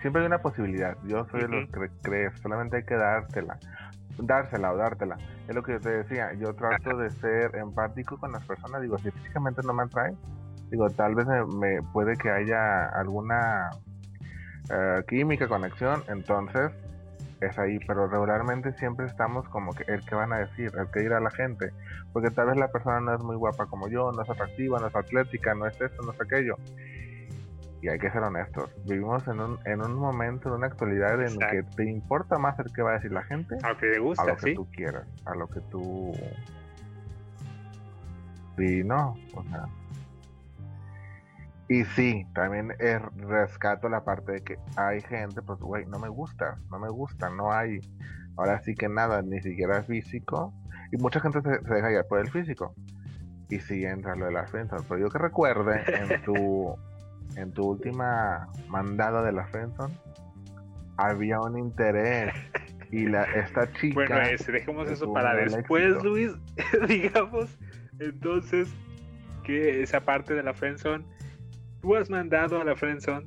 siempre 0.00 0.22
hay 0.22 0.26
una 0.28 0.38
posibilidad. 0.38 0.96
Yo 1.04 1.26
soy 1.26 1.42
de 1.42 1.48
los 1.48 1.70
que 1.70 1.90
crees, 2.02 2.32
solamente 2.40 2.78
hay 2.78 2.84
que 2.84 2.96
dártela, 2.96 3.58
dársela 4.16 4.72
o 4.72 4.76
dártela. 4.76 5.18
Es 5.46 5.54
lo 5.54 5.62
que 5.62 5.72
yo 5.72 5.80
te 5.80 5.90
decía, 5.90 6.32
yo 6.34 6.54
trato 6.54 6.96
de 6.96 7.10
ser 7.10 7.54
empático 7.56 8.16
con 8.16 8.32
las 8.32 8.44
personas, 8.46 8.80
digo, 8.80 8.96
si 8.98 9.10
físicamente 9.10 9.60
no 9.62 9.74
me 9.74 9.82
atrae, 9.82 10.14
digo, 10.70 10.88
tal 10.90 11.14
vez 11.14 11.26
me, 11.26 11.44
me 11.44 11.82
puede 11.92 12.16
que 12.16 12.30
haya 12.30 12.86
alguna 12.88 13.70
eh, 14.70 15.02
química, 15.08 15.48
conexión, 15.48 16.02
entonces 16.08 16.72
es 17.40 17.58
ahí, 17.58 17.78
pero 17.86 18.08
regularmente 18.08 18.72
siempre 18.72 19.06
estamos 19.06 19.48
como 19.48 19.72
que 19.72 19.84
el 19.90 20.04
que 20.04 20.14
van 20.14 20.32
a 20.32 20.38
decir, 20.38 20.72
el 20.76 20.90
que 20.90 21.00
dirá 21.00 21.20
la 21.20 21.30
gente, 21.30 21.72
porque 22.12 22.30
tal 22.30 22.48
vez 22.48 22.56
la 22.56 22.68
persona 22.68 23.00
no 23.00 23.14
es 23.14 23.22
muy 23.22 23.36
guapa 23.36 23.66
como 23.66 23.88
yo, 23.88 24.10
no 24.12 24.22
es 24.22 24.30
atractiva, 24.30 24.78
no 24.80 24.88
es 24.88 24.96
atlética, 24.96 25.54
no 25.54 25.66
es 25.66 25.80
esto, 25.80 26.02
no 26.02 26.12
es 26.12 26.20
aquello. 26.20 26.56
Y 27.80 27.88
hay 27.88 27.98
que 27.98 28.10
ser 28.10 28.22
honestos, 28.22 28.70
vivimos 28.86 29.26
en 29.28 29.40
un, 29.40 29.58
en 29.64 29.80
un 29.80 29.94
momento, 29.94 30.48
en 30.48 30.56
una 30.56 30.66
actualidad 30.66 31.22
en 31.22 31.38
que 31.38 31.62
te 31.76 31.88
importa 31.88 32.36
más 32.36 32.58
el 32.58 32.72
que 32.72 32.82
va 32.82 32.90
a 32.90 32.94
decir 32.94 33.12
la 33.12 33.22
gente 33.22 33.56
a 33.62 33.68
lo 33.68 33.78
que 33.78 33.90
te 33.92 33.98
gusta, 34.00 34.22
a 34.22 34.26
lo 34.26 34.36
que 34.36 34.54
tú 34.54 34.68
quieras, 34.72 35.06
a 35.24 35.34
lo 35.36 35.46
que 35.46 35.60
tú... 35.70 36.12
Sí, 38.56 38.82
no, 38.82 39.16
o 39.34 39.42
sea... 39.44 39.66
Y 41.68 41.84
sí, 41.84 42.26
también 42.34 42.72
es, 42.78 43.00
rescato 43.16 43.88
la 43.88 44.04
parte 44.04 44.32
de 44.32 44.40
que 44.42 44.56
hay 44.76 45.00
gente, 45.02 45.42
pues, 45.42 45.58
güey, 45.60 45.84
no 45.86 45.98
me 45.98 46.08
gusta, 46.08 46.58
no 46.70 46.78
me 46.78 46.88
gusta, 46.88 47.28
no 47.30 47.52
hay... 47.52 47.80
Ahora 48.36 48.60
sí 48.60 48.74
que 48.74 48.88
nada, 48.88 49.20
ni 49.20 49.40
siquiera 49.40 49.82
físico. 49.82 50.54
Y 50.92 50.96
mucha 50.96 51.20
gente 51.20 51.42
se, 51.42 51.60
se 51.60 51.74
deja 51.74 51.92
ir 51.92 52.04
por 52.08 52.20
el 52.20 52.30
físico. 52.30 52.74
Y 53.50 53.58
sí 53.60 53.84
entra 53.84 54.14
lo 54.14 54.26
de 54.26 54.32
la 54.32 54.46
friendzone. 54.46 54.84
Pero 54.88 55.00
yo 55.00 55.10
que 55.10 55.18
recuerde, 55.18 55.82
en 55.88 56.22
tu 56.22 56.76
en 57.36 57.52
tu 57.52 57.70
última 57.70 58.48
mandada 58.68 59.22
de 59.22 59.32
la 59.32 59.46
Friendzone 59.46 59.94
había 60.96 61.40
un 61.40 61.58
interés 61.58 62.32
y 62.90 63.06
la 63.06 63.24
esta 63.24 63.70
chica 63.74 63.94
bueno 63.94 64.20
ese, 64.22 64.52
dejemos 64.52 64.90
eso 64.90 65.12
para 65.12 65.34
después 65.34 66.02
Luis 66.02 66.32
digamos 66.88 67.58
entonces 68.00 68.68
que 69.44 69.82
esa 69.82 70.00
parte 70.00 70.34
de 70.34 70.42
la 70.42 70.54
Friendzone 70.54 71.04
tú 71.80 71.96
has 71.96 72.10
mandado 72.10 72.60
a 72.60 72.64
la 72.64 72.76
Friendzone 72.76 73.26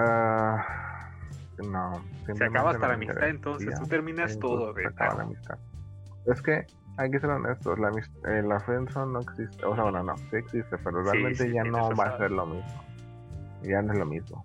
Ah, 0.00 1.10
no 1.58 2.04
se 2.24 2.44
acaba 2.44 2.70
hasta 2.70 2.86
la 2.86 2.94
amistad 2.94 3.28
entonces 3.28 3.74
tú 3.80 3.86
terminas 3.86 4.38
todo 4.38 4.72
de 4.72 4.84
la 4.84 5.22
amistad 5.22 5.58
es 6.26 6.42
que 6.42 6.66
hay 6.98 7.10
que 7.12 7.20
ser 7.20 7.30
honestos, 7.30 7.78
la, 7.78 7.90
eh, 7.90 8.42
la 8.42 8.58
friendzone 8.58 9.12
no 9.12 9.20
existe, 9.20 9.64
o 9.64 9.74
sea, 9.74 9.84
bueno, 9.84 10.02
no, 10.02 10.16
sí 10.16 10.36
existe, 10.36 10.76
pero 10.78 11.02
realmente 11.02 11.50
ya 11.52 11.62
no 11.62 11.94
va 11.94 12.06
a 12.06 12.18
ser 12.18 12.32
lo 12.32 12.44
mismo. 12.44 12.84
Ya 13.62 13.80
no 13.82 13.92
es 13.92 13.98
lo 14.00 14.04
mismo. 14.04 14.44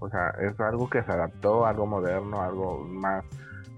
O 0.00 0.10
sea, 0.10 0.30
es 0.40 0.58
algo 0.58 0.90
que 0.90 1.02
se 1.04 1.12
adaptó, 1.12 1.66
algo 1.66 1.86
moderno, 1.86 2.42
algo 2.42 2.84
más 2.84 3.24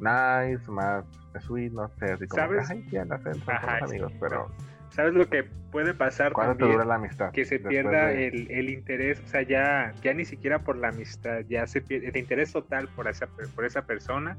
nice, 0.00 0.70
más 0.70 1.04
sweet, 1.40 1.72
no 1.72 1.88
sé, 1.98 2.12
así 2.12 2.26
como 2.26 2.42
¿Sabes? 2.42 2.68
que, 2.68 2.74
ay, 2.74 2.88
ya 2.90 3.04
la 3.04 3.18
friendzone 3.18 3.58
amigos, 3.82 4.12
pero... 4.18 4.48
¿Sabes 4.92 5.14
lo 5.14 5.28
que 5.28 5.44
puede 5.70 5.94
pasar 5.94 6.32
¿Cuánto 6.32 6.58
también? 6.58 6.72
dura 6.72 6.84
la 6.84 6.94
amistad? 6.96 7.32
Que 7.32 7.44
se 7.44 7.58
pierda 7.58 8.08
de- 8.08 8.28
el, 8.28 8.50
el 8.50 8.70
interés, 8.70 9.20
o 9.20 9.26
sea, 9.26 9.42
ya, 9.42 9.92
ya 10.02 10.12
ni 10.14 10.24
siquiera 10.24 10.58
por 10.60 10.76
la 10.76 10.88
amistad, 10.88 11.40
ya 11.48 11.66
se 11.66 11.80
pierde 11.80 12.08
el 12.08 12.16
interés 12.16 12.52
total 12.52 12.88
por 12.88 13.08
esa, 13.08 13.26
por 13.26 13.64
esa 13.64 13.86
persona, 13.86 14.36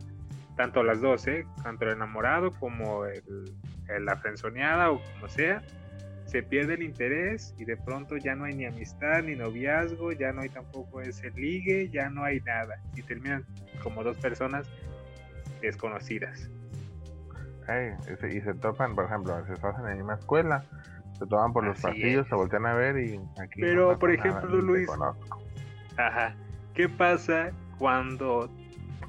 tanto 0.55 0.83
las 0.83 1.01
dos, 1.01 1.25
¿eh? 1.27 1.45
tanto 1.63 1.86
el 1.86 1.93
enamorado 1.93 2.51
como 2.51 3.05
el, 3.05 3.24
el- 3.89 4.05
la 4.05 4.15
frenzoneada 4.17 4.91
o 4.91 5.01
como 5.13 5.27
sea, 5.27 5.63
se 6.25 6.41
pierde 6.43 6.75
el 6.75 6.83
interés 6.83 7.53
y 7.57 7.65
de 7.65 7.75
pronto 7.77 8.15
ya 8.17 8.36
no 8.36 8.45
hay 8.45 8.53
ni 8.53 8.65
amistad 8.65 9.24
ni 9.24 9.36
noviazgo, 9.36 10.12
ya 10.12 10.31
no 10.31 10.41
hay 10.41 10.50
tampoco 10.50 11.01
ese 11.01 11.31
ligue, 11.31 11.89
ya 11.89 12.10
no 12.10 12.24
hay 12.24 12.39
nada 12.41 12.75
y 12.95 13.01
terminan 13.01 13.43
como 13.81 14.03
dos 14.03 14.17
personas 14.17 14.67
desconocidas. 15.62 16.50
Y, 17.67 18.15
se, 18.17 18.34
y 18.36 18.41
se 18.41 18.53
topan, 18.55 18.96
por 18.96 19.05
ejemplo, 19.05 19.34
si 19.46 19.53
estás 19.53 19.75
en 19.77 19.84
la 19.86 19.96
misma 19.96 20.15
escuela, 20.15 20.63
se 21.17 21.25
toman 21.27 21.53
por 21.53 21.63
los 21.63 21.77
Así 21.77 21.84
pasillos, 21.84 22.24
es. 22.24 22.29
se 22.29 22.36
voltean 22.36 22.65
a 22.65 22.74
ver 22.74 22.98
y 22.98 23.17
aquí 23.41 23.62
Pero, 23.62 23.88
pasa 23.88 24.00
por 24.00 24.12
ejemplo, 24.12 24.62
Luis- 24.62 24.88
conozco, 24.88 25.39
Ajá. 25.98 26.36
¿Qué 26.74 26.89
pasa 26.89 27.51
cuando 27.77 28.50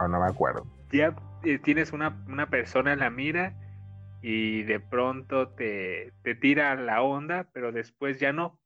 o 0.00 0.08
no 0.08 0.20
me 0.20 0.26
acuerdo. 0.26 0.66
ya 0.92 1.14
eh, 1.42 1.58
tienes 1.58 1.92
una, 1.92 2.16
una 2.28 2.46
persona 2.50 2.92
en 2.92 2.98
la 3.00 3.10
mira 3.10 3.54
y 4.20 4.62
de 4.64 4.80
pronto 4.80 5.48
te, 5.50 6.12
te 6.22 6.34
tira 6.34 6.74
la 6.76 7.02
onda, 7.02 7.48
pero 7.52 7.72
después 7.72 8.20
ya 8.20 8.32
no. 8.32 8.58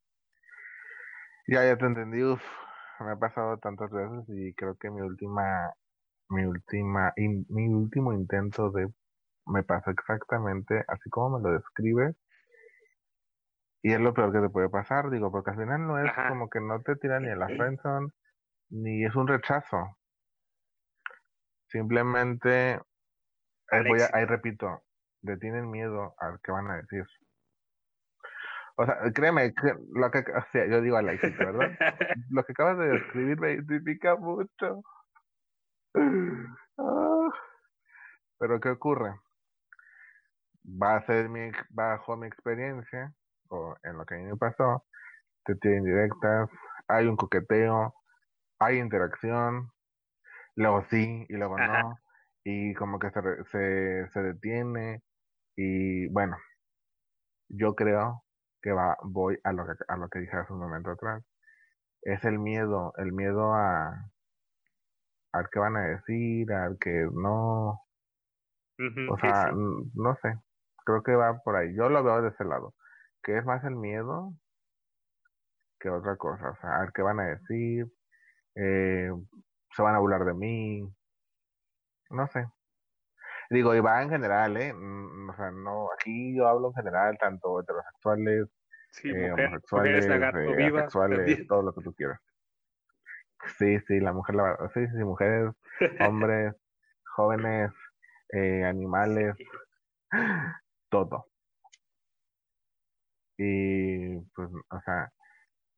Ya, 1.47 1.65
ya 1.65 1.77
te 1.77 1.87
entendí, 1.87 2.23
uf, 2.23 2.43
me 3.01 3.13
ha 3.13 3.17
pasado 3.17 3.57
tantas 3.59 3.91
veces 3.91 4.25
y 4.29 4.53
creo 4.55 4.77
que 4.77 4.91
mi 4.91 5.01
última, 5.01 5.73
mi 6.29 6.45
última, 6.45 7.13
in- 7.17 7.47
mi 7.49 7.69
último 7.69 8.13
intento 8.13 8.71
de, 8.71 8.89
me 9.49 9.63
pasó 9.63 9.91
exactamente 9.91 10.85
así 10.89 11.11
como 11.11 11.39
me 11.39 11.49
lo 11.49 11.55
describes 11.55 12.17
y 13.83 13.93
es 13.93 14.01
lo 14.01 14.13
peor 14.13 14.33
que 14.33 14.41
te 14.41 14.49
puede 14.49 14.69
pasar, 14.69 15.11
digo, 15.11 15.31
porque 15.31 15.51
al 15.51 15.57
final 15.57 15.87
no 15.87 15.99
es 15.99 16.11
Ajá. 16.11 16.29
como 16.29 16.51
que 16.51 16.61
no 16.61 16.83
te 16.83 16.97
tiran 16.97 17.23
ni 17.23 17.31
a 17.31 17.37
la 17.37 17.47
friendzone, 17.47 18.09
ni 18.71 19.05
es 19.05 19.15
un 19.15 19.29
rechazo. 19.29 19.97
Simplemente, 21.69 22.75
eh, 22.75 23.85
voy 23.87 24.01
a, 24.01 24.11
ahí 24.13 24.25
repito, 24.25 24.83
le 25.23 25.37
tienen 25.37 25.71
miedo 25.71 26.15
al 26.19 26.41
que 26.43 26.51
van 26.51 26.71
a 26.71 26.77
decir. 26.77 27.05
O 28.77 28.85
sea, 28.85 28.97
créeme, 29.13 29.55
que 29.55 29.75
lo 29.93 30.11
que, 30.11 30.19
o 30.19 30.45
sea, 30.53 30.67
yo 30.67 30.81
digo 30.81 30.97
Alexito, 30.97 31.39
¿verdad? 31.39 31.71
Lo 32.31 32.45
que 32.45 32.53
acabas 32.53 32.79
de 32.79 32.89
describir 32.89 33.41
me 33.41 33.53
identifica 33.53 34.17
mucho. 34.17 34.83
Ah. 35.95 37.29
Pero 38.39 38.61
¿qué 38.61 38.69
ocurre? 38.69 39.19
Va 40.69 40.97
a 40.97 41.07
ser 41.07 41.29
mi, 41.29 41.51
bajo 41.71 42.17
mi 42.17 42.27
experiencia, 42.27 43.13
o 43.49 43.75
en 43.83 43.97
lo 43.99 44.05
que 44.05 44.15
a 44.17 44.19
mí 44.19 44.25
me 44.25 44.37
pasó, 44.37 44.85
te 45.45 45.55
tienen 45.57 45.85
directas, 45.85 46.51
hay 46.89 47.07
un 47.07 47.17
coqueteo, 47.17 47.95
hay 48.61 48.79
interacción, 48.79 49.71
luego 50.57 50.85
sí 50.91 51.27
y 51.29 51.35
luego 51.35 51.59
Ajá. 51.59 51.83
no, 51.83 51.99
y 52.45 52.75
como 52.75 52.99
que 52.99 53.11
se, 53.11 53.21
se, 53.53 54.09
se 54.13 54.23
detiene, 54.23 55.03
y 55.57 56.09
bueno, 56.09 56.37
yo 57.49 57.75
creo 57.75 58.25
que 58.63 58.73
va, 58.73 58.97
voy 59.03 59.39
a 59.45 59.53
lo 59.53 59.65
que, 59.67 59.73
a 59.89 59.97
lo 59.97 60.09
que 60.09 60.21
dije 60.21 60.37
hace 60.37 60.53
un 60.53 60.61
momento 60.61 60.91
atrás. 60.91 61.25
Es 62.03 62.25
el 62.25 62.39
miedo, 62.39 62.93
el 62.99 63.13
miedo 63.13 63.55
a 63.55 64.11
al 65.33 65.49
que 65.51 65.59
van 65.59 65.77
a 65.77 65.83
decir, 65.83 66.53
al 66.53 66.79
que 66.79 67.09
no, 67.13 67.81
o 69.11 69.19
sea, 69.19 69.51
sí. 69.51 69.57
no 69.95 70.17
sé, 70.23 70.35
creo 70.89 71.03
que 71.03 71.15
va 71.15 71.39
por 71.45 71.57
ahí. 71.57 71.75
Yo 71.75 71.89
lo 71.91 72.03
veo 72.03 72.23
de 72.23 72.29
ese 72.31 72.45
lado, 72.45 72.75
que 73.23 73.37
es 73.37 73.45
más 73.45 73.63
el 73.65 73.77
miedo 73.77 74.33
que 75.79 75.91
otra 75.91 76.17
cosa, 76.17 76.51
o 76.51 76.57
sea, 76.57 76.81
al 76.81 76.93
que 76.93 77.03
van 77.03 77.21
a 77.21 77.27
decir, 77.27 77.87
eh, 78.57 79.11
se 79.77 79.83
van 79.83 79.95
a 79.95 79.99
burlar 80.01 80.25
de 80.25 80.35
mí, 80.35 80.83
no 82.11 82.27
sé. 82.29 82.47
Digo, 83.51 83.75
y 83.75 83.81
va 83.81 84.03
en 84.03 84.11
general, 84.11 84.57
¿eh? 84.57 84.73
Mm, 84.73 85.31
O 85.31 85.37
sea, 85.37 85.51
no, 85.51 85.89
aquí 85.93 86.37
yo 86.37 86.49
hablo 86.49 86.69
en 86.69 86.75
general, 86.75 87.17
tanto 87.19 87.61
heterosexuales, 87.61 88.49
Sí, 88.91 89.11
eh, 89.11 89.31
mujer, 89.31 89.47
homosexuales, 89.47 90.07
eh, 90.07 90.55
viva 90.57 90.81
asexuales, 90.81 91.19
también. 91.19 91.47
todo 91.47 91.63
lo 91.63 91.75
que 91.75 91.83
tú 91.83 91.95
quieras. 91.95 92.19
Sí, 93.59 93.79
sí, 93.87 94.01
la 94.01 94.13
mujer, 94.13 94.35
la, 94.35 94.57
sí, 94.75 94.87
sí, 94.87 94.93
sí, 94.97 95.05
mujeres, 95.05 95.55
hombres, 96.01 96.55
jóvenes, 97.15 97.71
eh, 98.31 98.65
animales, 98.65 99.37
todo. 100.89 101.27
Y 103.39 104.19
pues, 104.35 104.49
o 104.71 104.81
sea, 104.85 105.11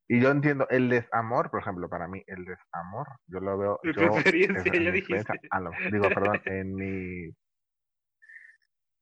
Y 0.08 0.20
yo 0.20 0.30
entiendo, 0.30 0.66
el 0.70 0.88
desamor, 0.88 1.50
por 1.50 1.60
ejemplo, 1.60 1.88
para 1.88 2.08
mí, 2.08 2.22
el 2.26 2.44
desamor, 2.44 3.06
yo 3.26 3.40
lo 3.40 3.56
veo. 3.58 3.80
Yo, 3.84 3.90
en 3.90 3.96
ya 3.96 4.10
mi 4.10 4.18
experiencia- 4.18 5.40
no, 5.60 5.70
digo, 5.92 6.08
perdón, 6.08 6.40
en 6.46 6.74
mi. 6.74 7.34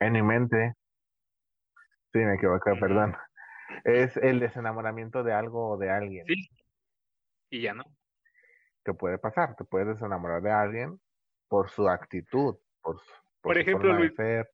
En 0.01 0.13
mi 0.13 0.23
mente. 0.23 0.75
Sí, 2.13 2.19
me 2.19 2.35
equivoqué, 2.35 2.73
perdón. 2.81 3.17
Es 3.85 4.17
el 4.17 4.41
desenamoramiento 4.41 5.23
de 5.23 5.33
algo 5.33 5.71
o 5.71 5.77
de 5.79 5.91
alguien 5.91 6.25
Sí. 6.27 6.49
Y 7.51 7.63
ya 7.63 7.75
no. 7.75 7.85
que 8.85 8.93
puede 8.95 9.19
pasar. 9.19 9.55
Te 9.57 9.65
puedes 9.65 9.89
desenamorar 9.89 10.43
de 10.43 10.51
alguien 10.51 11.01
por 11.49 11.71
su 11.71 11.89
actitud, 11.89 12.57
por, 12.83 12.99
su- 13.01 13.13
por, 13.41 13.55
Por 13.55 13.55
su 13.55 13.61
ejemplo, 13.61 13.95
de 13.97 14.11
ser, 14.15 14.51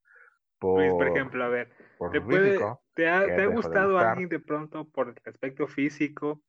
por, 0.65 0.81
Luis, 0.81 0.93
por 0.95 1.09
ejemplo, 1.09 1.45
a 1.45 1.49
ver, 1.49 1.69
¿te, 2.11 2.21
puede, 2.23 2.59
ha, 2.63 2.79
te 3.27 3.43
ha 3.43 3.47
gustado 3.47 3.99
alguien 3.99 4.29
de 4.31 4.41
pronto 4.41 4.89
por 4.89 5.09
el 5.09 5.15
aspecto 5.27 5.67
físico 5.67 6.43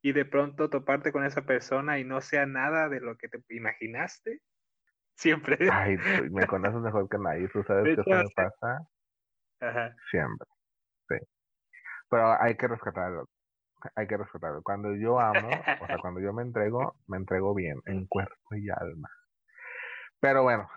y 0.00 0.12
de 0.12 0.24
pronto 0.24 0.70
toparte 0.70 1.12
con 1.12 1.24
esa 1.24 1.42
persona 1.42 1.98
y 1.98 2.04
no 2.04 2.22
sea 2.22 2.46
nada 2.46 2.88
de 2.88 3.00
lo 3.00 3.16
que 3.18 3.28
te 3.28 3.42
imaginaste? 3.50 4.40
Siempre. 5.16 5.58
Ay, 5.70 5.98
me 6.30 6.46
conoces 6.46 6.80
mejor 6.80 7.08
que 7.08 7.18
nadie, 7.18 7.48
tú 7.48 7.62
sabes 7.64 7.98
eso 7.98 8.08
me 8.08 8.24
pasa 8.34 8.88
Ajá. 9.60 9.96
siempre. 10.10 10.46
Sí. 11.08 11.16
Pero 12.08 12.40
hay 12.40 12.56
que 12.56 12.68
rescatarlo. 12.68 13.28
Hay 13.96 14.06
que 14.06 14.16
rescatarlo. 14.16 14.62
Cuando 14.62 14.94
yo 14.94 15.18
amo, 15.20 15.48
o 15.80 15.86
sea, 15.86 15.98
cuando 15.98 16.20
yo 16.20 16.32
me 16.32 16.42
entrego, 16.42 16.96
me 17.06 17.16
entrego 17.16 17.54
bien, 17.54 17.80
en 17.86 18.06
cuerpo 18.06 18.54
y 18.54 18.70
alma. 18.70 19.08
Pero 20.20 20.44
bueno, 20.44 20.68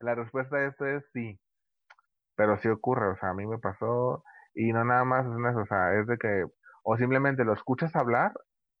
la 0.00 0.14
respuesta 0.14 0.56
a 0.56 0.66
esto 0.68 0.86
es 0.86 1.04
sí. 1.12 1.38
Pero 2.38 2.56
sí 2.58 2.68
ocurre, 2.68 3.08
o 3.08 3.16
sea, 3.16 3.30
a 3.30 3.34
mí 3.34 3.44
me 3.48 3.58
pasó 3.58 4.22
y 4.54 4.72
no 4.72 4.84
nada 4.84 5.04
más 5.04 5.26
es 5.26 5.32
eso, 5.32 5.58
o 5.58 5.66
sea, 5.66 5.98
es 5.98 6.06
de 6.06 6.16
que, 6.18 6.44
o 6.84 6.96
simplemente 6.96 7.44
lo 7.44 7.52
escuchas 7.52 7.96
hablar 7.96 8.30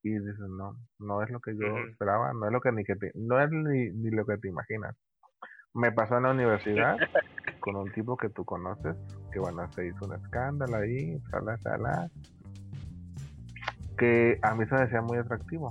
y 0.04 0.12
dices, 0.12 0.38
no, 0.38 0.76
no 1.00 1.22
es 1.24 1.30
lo 1.30 1.40
que 1.40 1.56
yo 1.56 1.66
esperaba, 1.90 2.32
no 2.34 2.46
es 2.46 2.52
lo 2.52 2.60
que 2.60 2.70
ni 2.70 2.84
que 2.84 2.94
te, 2.94 3.10
no 3.16 3.40
es 3.40 3.50
ni, 3.50 3.90
ni 3.90 4.10
lo 4.12 4.24
que 4.24 4.38
te 4.38 4.48
imaginas. 4.48 4.94
Me 5.74 5.90
pasó 5.90 6.18
en 6.18 6.22
la 6.22 6.30
universidad 6.30 6.98
con 7.58 7.74
un 7.74 7.90
tipo 7.90 8.16
que 8.16 8.28
tú 8.28 8.44
conoces, 8.44 8.96
que 9.32 9.40
bueno, 9.40 9.68
se 9.72 9.88
hizo 9.88 10.06
un 10.06 10.14
escándalo 10.14 10.76
ahí, 10.76 11.18
sala, 11.32 11.58
sala, 11.58 12.08
que 13.98 14.38
a 14.40 14.54
mí 14.54 14.66
se 14.66 14.74
me 14.76 14.82
decía 14.82 15.02
muy 15.02 15.18
atractivo. 15.18 15.70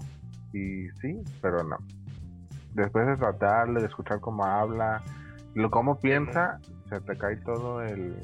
Y 0.51 0.89
sí, 0.99 1.23
pero 1.41 1.63
no. 1.63 1.77
Después 2.73 3.07
de 3.07 3.15
tratarle, 3.15 3.79
de 3.79 3.87
escuchar 3.87 4.19
cómo 4.19 4.43
habla, 4.43 5.01
lo 5.55 5.71
cómo 5.71 5.97
piensa, 5.97 6.59
se 6.89 6.99
te 7.01 7.17
cae 7.17 7.35
todo 7.37 7.81
el, 7.81 8.15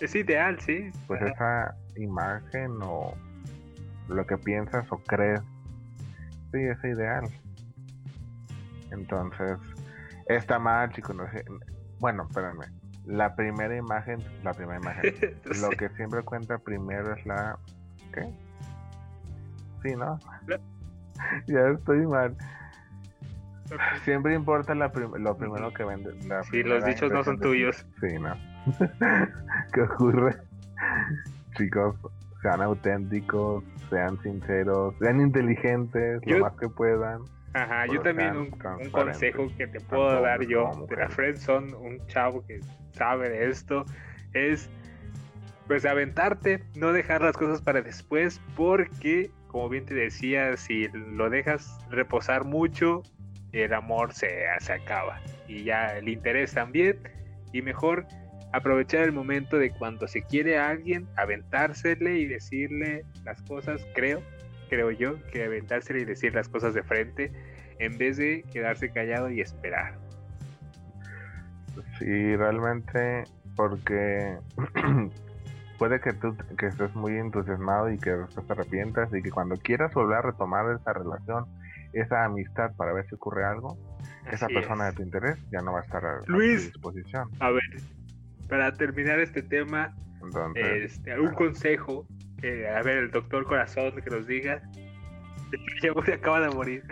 Es 0.00 0.14
ideal, 0.14 0.58
sí. 0.60 0.90
pues 1.06 1.20
Ajá. 1.22 1.30
esa 1.30 1.76
imagen 2.00 2.72
o 2.82 3.14
lo 4.08 4.26
que 4.26 4.36
piensas 4.38 4.90
o 4.90 4.98
crees. 4.98 5.40
Sí, 6.52 6.58
es 6.62 6.82
ideal. 6.84 7.24
Entonces, 8.90 9.56
está 10.26 10.58
mal, 10.58 10.90
chicos. 10.92 11.14
no 11.14 11.30
sé. 11.30 11.44
Bueno, 12.00 12.26
espérenme. 12.28 12.66
La 13.06 13.34
primera 13.34 13.76
imagen, 13.76 14.18
la 14.42 14.52
primera 14.52 14.78
imagen. 14.80 15.14
Lo 15.60 15.70
que 15.70 15.88
siempre 15.90 16.22
cuenta 16.22 16.58
primero 16.58 17.14
es 17.14 17.24
la. 17.26 17.58
¿Qué? 18.12 18.28
Sí, 19.82 19.94
¿no? 19.96 20.18
Ya 21.46 21.68
estoy 21.68 22.06
mal. 22.06 22.34
Siempre 24.04 24.34
importa 24.34 24.74
la 24.74 24.90
prim- 24.92 25.14
lo 25.16 25.36
primero 25.36 25.72
que 25.72 25.84
vende. 25.84 26.12
La 26.26 26.42
Sí, 26.44 26.62
los 26.62 26.84
dichos 26.84 27.10
no 27.10 27.22
son 27.22 27.36
de- 27.36 27.42
tuyos. 27.42 27.86
Sí, 28.00 28.18
¿no? 28.18 28.34
¿Qué 29.72 29.82
ocurre? 29.82 30.36
Chicos, 31.56 31.96
sean 32.42 32.62
auténticos, 32.62 33.64
sean 33.90 34.20
sinceros, 34.22 34.94
sean 34.98 35.20
inteligentes 35.20 36.20
Yo- 36.24 36.38
lo 36.38 36.44
más 36.44 36.56
que 36.58 36.68
puedan. 36.68 37.22
Ajá, 37.52 37.86
yo 37.86 38.00
también 38.00 38.36
un, 38.36 38.50
consejo 38.92 39.48
que 39.58 39.66
te 39.66 39.80
puedo 39.80 40.22
dar 40.22 40.40
yo 40.46 40.86
de 40.88 40.96
la 40.96 41.08
friendzone, 41.08 41.74
un 41.74 42.06
chavo 42.06 42.44
que 42.46 42.60
sabe 42.92 43.28
de 43.28 43.50
esto, 43.50 43.84
es 44.32 44.70
pues 45.66 45.84
aventarte, 45.84 46.64
no 46.76 46.92
dejar 46.92 47.22
las 47.22 47.36
cosas 47.36 47.60
para 47.60 47.82
después, 47.82 48.40
porque 48.56 49.30
como 49.48 49.68
bien 49.68 49.84
te 49.84 49.94
decía, 49.94 50.56
si 50.56 50.88
lo 50.88 51.28
dejas 51.28 51.76
reposar 51.90 52.44
mucho, 52.44 53.02
el 53.52 53.72
amor 53.74 54.12
se, 54.12 54.44
se 54.60 54.72
acaba 54.72 55.20
y 55.48 55.64
ya 55.64 55.96
el 55.98 56.08
interés 56.08 56.54
también, 56.54 56.98
y 57.52 57.62
mejor 57.62 58.06
aprovechar 58.52 59.02
el 59.02 59.12
momento 59.12 59.58
de 59.58 59.70
cuando 59.70 60.08
se 60.08 60.22
quiere 60.22 60.58
a 60.58 60.68
alguien, 60.68 61.08
aventársele 61.16 62.18
y 62.18 62.26
decirle 62.26 63.04
las 63.24 63.42
cosas, 63.42 63.84
creo, 63.94 64.22
creo 64.68 64.90
yo, 64.90 65.14
que 65.32 65.44
aventársele 65.44 66.00
y 66.00 66.04
decir 66.04 66.34
las 66.34 66.48
cosas 66.48 66.74
de 66.74 66.82
frente 66.82 67.32
en 67.78 67.96
vez 67.98 68.16
de 68.16 68.44
quedarse 68.52 68.90
callado 68.90 69.30
y 69.30 69.40
esperar. 69.40 69.94
Sí, 71.98 72.36
realmente, 72.36 73.24
porque 73.56 74.36
puede 75.78 76.00
que 76.00 76.12
tú 76.12 76.36
que 76.58 76.66
estés 76.66 76.94
muy 76.94 77.16
entusiasmado 77.16 77.90
y 77.90 77.98
que 77.98 78.10
después 78.10 78.46
te 78.46 78.52
arrepientas 78.52 79.12
y 79.14 79.22
que 79.22 79.30
cuando 79.30 79.56
quieras 79.56 79.94
volver 79.94 80.18
a 80.18 80.22
retomar 80.22 80.66
esa 80.74 80.92
relación, 80.92 81.46
esa 81.92 82.24
amistad 82.24 82.74
para 82.76 82.92
ver 82.92 83.06
si 83.08 83.14
ocurre 83.14 83.44
algo, 83.44 83.76
esa 84.30 84.46
Así 84.46 84.54
persona 84.54 84.88
es. 84.88 84.94
de 84.94 84.96
tu 84.96 85.02
interés 85.02 85.38
ya 85.50 85.60
no 85.60 85.72
va 85.72 85.80
a 85.80 85.82
estar 85.82 86.04
a, 86.04 86.18
a 86.18 86.22
tu 86.22 86.32
Luis. 86.32 86.66
disposición. 86.72 87.28
A 87.40 87.50
ver, 87.50 87.62
para 88.48 88.72
terminar 88.72 89.18
este 89.20 89.42
tema, 89.42 89.94
Entonces, 90.22 90.92
este, 90.92 91.12
algún 91.12 91.34
consejo, 91.34 92.06
que, 92.40 92.68
a 92.68 92.82
ver, 92.82 92.98
el 92.98 93.10
doctor 93.10 93.44
corazón 93.44 93.92
que 94.02 94.10
nos 94.10 94.26
diga, 94.26 94.62
ya 95.82 96.14
acaba 96.14 96.40
de 96.40 96.50
morir, 96.50 96.84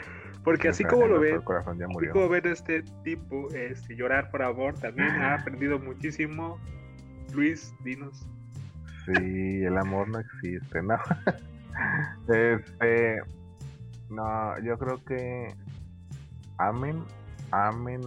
porque 0.45 0.69
así 0.69 0.85
como 0.85 1.07
lo 1.09 1.21
ven, 1.21 1.41
así 1.41 2.09
como 2.09 2.29
ven 2.29 2.47
este 2.47 2.83
tipo, 3.05 3.49
este, 3.55 3.97
llorar 3.97 4.31
por 4.31 4.43
amor, 4.43 4.75
también 4.75 5.11
ha 5.11 5.35
aprendido 5.35 5.79
muchísimo. 5.79 6.59
Luis, 7.35 7.75
dinos. 7.85 8.27
Sí, 9.05 9.63
el 9.65 9.77
amor 9.77 10.09
no 10.09 10.19
existe, 10.19 10.83
¿no? 10.83 10.97
este, 12.29 13.21
no, 14.11 14.59
yo 14.61 14.79
creo 14.79 15.05
que 15.05 15.55
amen, 16.59 17.05
amen 17.51 18.01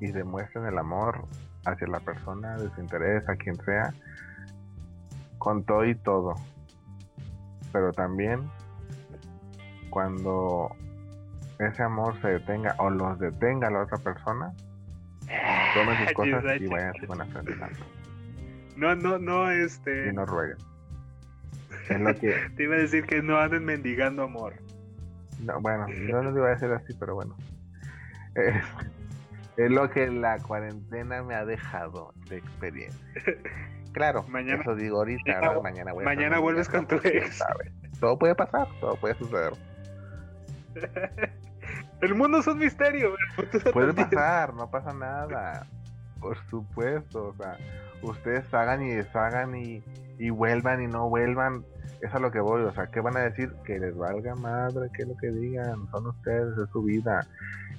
y 0.00 0.12
demuestren 0.12 0.66
el 0.66 0.78
amor 0.78 1.26
hacia 1.64 1.86
la 1.86 2.00
persona 2.00 2.56
de 2.56 2.70
su 2.70 2.80
interés, 2.80 3.28
a 3.28 3.36
quien 3.36 3.56
sea, 3.64 3.92
con 5.38 5.64
todo 5.64 5.84
y 5.84 5.94
todo. 5.94 6.34
Pero 7.72 7.92
también 7.92 8.48
cuando 9.90 10.70
ese 11.58 11.82
amor 11.82 12.20
se 12.20 12.28
detenga 12.28 12.74
o 12.78 12.90
los 12.90 13.18
detenga 13.18 13.70
la 13.70 13.82
otra 13.82 13.98
persona, 13.98 14.52
tomen 15.74 15.96
sus 16.04 16.12
cosas 16.14 16.60
y 16.60 16.66
vayan 16.66 16.92
con 17.06 17.18
la 17.18 17.24
frente. 17.26 17.54
No, 18.76 18.94
no, 18.94 19.18
no, 19.18 19.50
este, 19.50 20.08
y 20.08 20.12
no 20.12 20.24
rueguen. 20.24 20.56
Es 21.88 22.00
lo 22.00 22.14
que, 22.14 22.34
te 22.56 22.62
iba 22.62 22.76
a 22.76 22.78
decir 22.78 23.04
que 23.06 23.22
no 23.22 23.38
anden 23.38 23.64
mendigando 23.64 24.22
amor. 24.22 24.54
No, 25.40 25.60
bueno, 25.60 25.86
no 25.88 26.22
lo 26.22 26.36
iba 26.36 26.46
a 26.48 26.50
decir 26.50 26.70
así, 26.72 26.94
pero 26.98 27.14
bueno. 27.14 27.36
Es, 28.34 28.54
es 29.56 29.70
lo 29.70 29.88
que 29.90 30.08
la 30.08 30.38
cuarentena 30.38 31.22
me 31.22 31.34
ha 31.34 31.44
dejado 31.44 32.12
de 32.28 32.36
experiencia. 32.38 33.00
Claro, 33.92 34.22
Mañana- 34.28 34.60
eso 34.62 34.74
digo 34.76 34.98
ahorita, 34.98 35.40
mañana- 35.40 35.60
mañana 35.62 35.92
voy 35.92 36.02
a 36.04 36.04
mañana 36.04 36.38
vuelves 36.38 36.68
con 36.68 36.86
tu 36.86 36.96
ex. 37.02 37.42
Todo 38.00 38.18
puede 38.18 38.34
pasar, 38.34 38.68
todo 38.80 38.96
puede 38.96 39.14
suceder. 39.14 39.52
El 42.00 42.14
mundo 42.14 42.38
es 42.38 42.46
un 42.46 42.58
misterio. 42.58 43.14
Puede 43.72 43.88
también. 43.92 44.10
pasar, 44.10 44.54
no 44.54 44.70
pasa 44.70 44.92
nada. 44.92 45.66
Por 46.20 46.36
supuesto, 46.48 47.28
o 47.28 47.34
sea, 47.34 47.56
ustedes 48.02 48.52
hagan 48.54 48.82
y 48.82 48.90
deshagan 48.90 49.56
y, 49.56 49.82
y 50.18 50.30
vuelvan 50.30 50.82
y 50.82 50.86
no 50.86 51.08
vuelvan. 51.08 51.64
Es 52.00 52.14
a 52.14 52.18
lo 52.18 52.30
que 52.30 52.40
voy, 52.40 52.62
o 52.62 52.72
sea, 52.72 52.86
¿qué 52.86 53.00
van 53.00 53.16
a 53.16 53.20
decir? 53.20 53.52
Que 53.64 53.78
les 53.78 53.96
valga 53.96 54.34
madre, 54.36 54.88
que 54.94 55.02
es 55.02 55.08
lo 55.08 55.16
que 55.16 55.30
digan, 55.30 55.88
son 55.90 56.06
ustedes, 56.06 56.56
es 56.56 56.70
su 56.70 56.82
vida. 56.82 57.26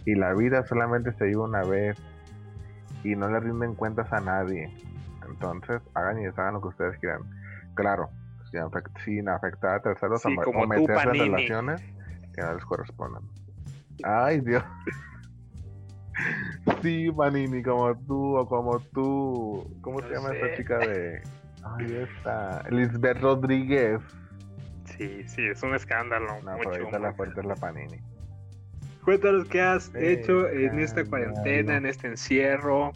Y 0.05 0.15
la 0.15 0.33
vida 0.33 0.65
solamente 0.65 1.13
se 1.13 1.25
vive 1.25 1.37
una 1.37 1.63
vez 1.63 1.97
y 3.03 3.15
no 3.15 3.29
le 3.29 3.39
rinden 3.39 3.75
cuentas 3.75 4.11
a 4.11 4.19
nadie. 4.19 4.69
Entonces, 5.27 5.81
hagan 5.93 6.19
y 6.19 6.25
deshagan 6.25 6.55
lo 6.55 6.61
que 6.61 6.67
ustedes 6.69 6.97
quieran. 6.99 7.21
Claro, 7.75 8.09
sin, 8.51 8.59
afect- 8.61 9.03
sin 9.05 9.29
afectar 9.29 9.75
a 9.75 9.81
terceros 9.81 10.21
Sí, 10.21 10.35
o, 10.45 10.67
meterse 10.67 11.07
en 11.09 11.13
relaciones 11.13 11.81
que 12.35 12.41
no 12.41 12.53
les 12.55 12.65
correspondan. 12.65 13.23
Ay, 14.03 14.41
Dios. 14.41 14.63
Sí, 16.81 17.09
Panini, 17.11 17.63
como 17.63 17.95
tú 17.95 18.35
o 18.37 18.45
como 18.47 18.79
tú. 18.79 19.65
¿Cómo 19.81 20.01
se 20.01 20.09
llama 20.13 20.29
sé. 20.29 20.35
esta 20.41 20.57
chica 20.57 20.77
de.? 20.79 21.21
Ay, 21.63 22.07
esta. 22.09 22.63
Lisbeth 22.69 23.19
Rodríguez. 23.21 24.01
Sí, 24.97 25.23
sí, 25.27 25.45
es 25.47 25.61
un 25.63 25.75
escándalo. 25.75 26.27
No, 26.43 26.57
mucho, 26.57 26.69
pero 26.69 26.69
ahorita 26.71 26.99
la 26.99 27.07
mucho. 27.07 27.17
fuerte 27.17 27.39
es 27.41 27.45
la 27.45 27.55
Panini. 27.55 27.97
Cuéntanos 29.03 29.47
qué 29.47 29.61
has 29.61 29.91
hecho 29.95 30.47
en 30.49 30.79
esta 30.79 31.03
cuarentena, 31.05 31.77
en 31.77 31.85
este 31.85 32.07
encierro, 32.07 32.91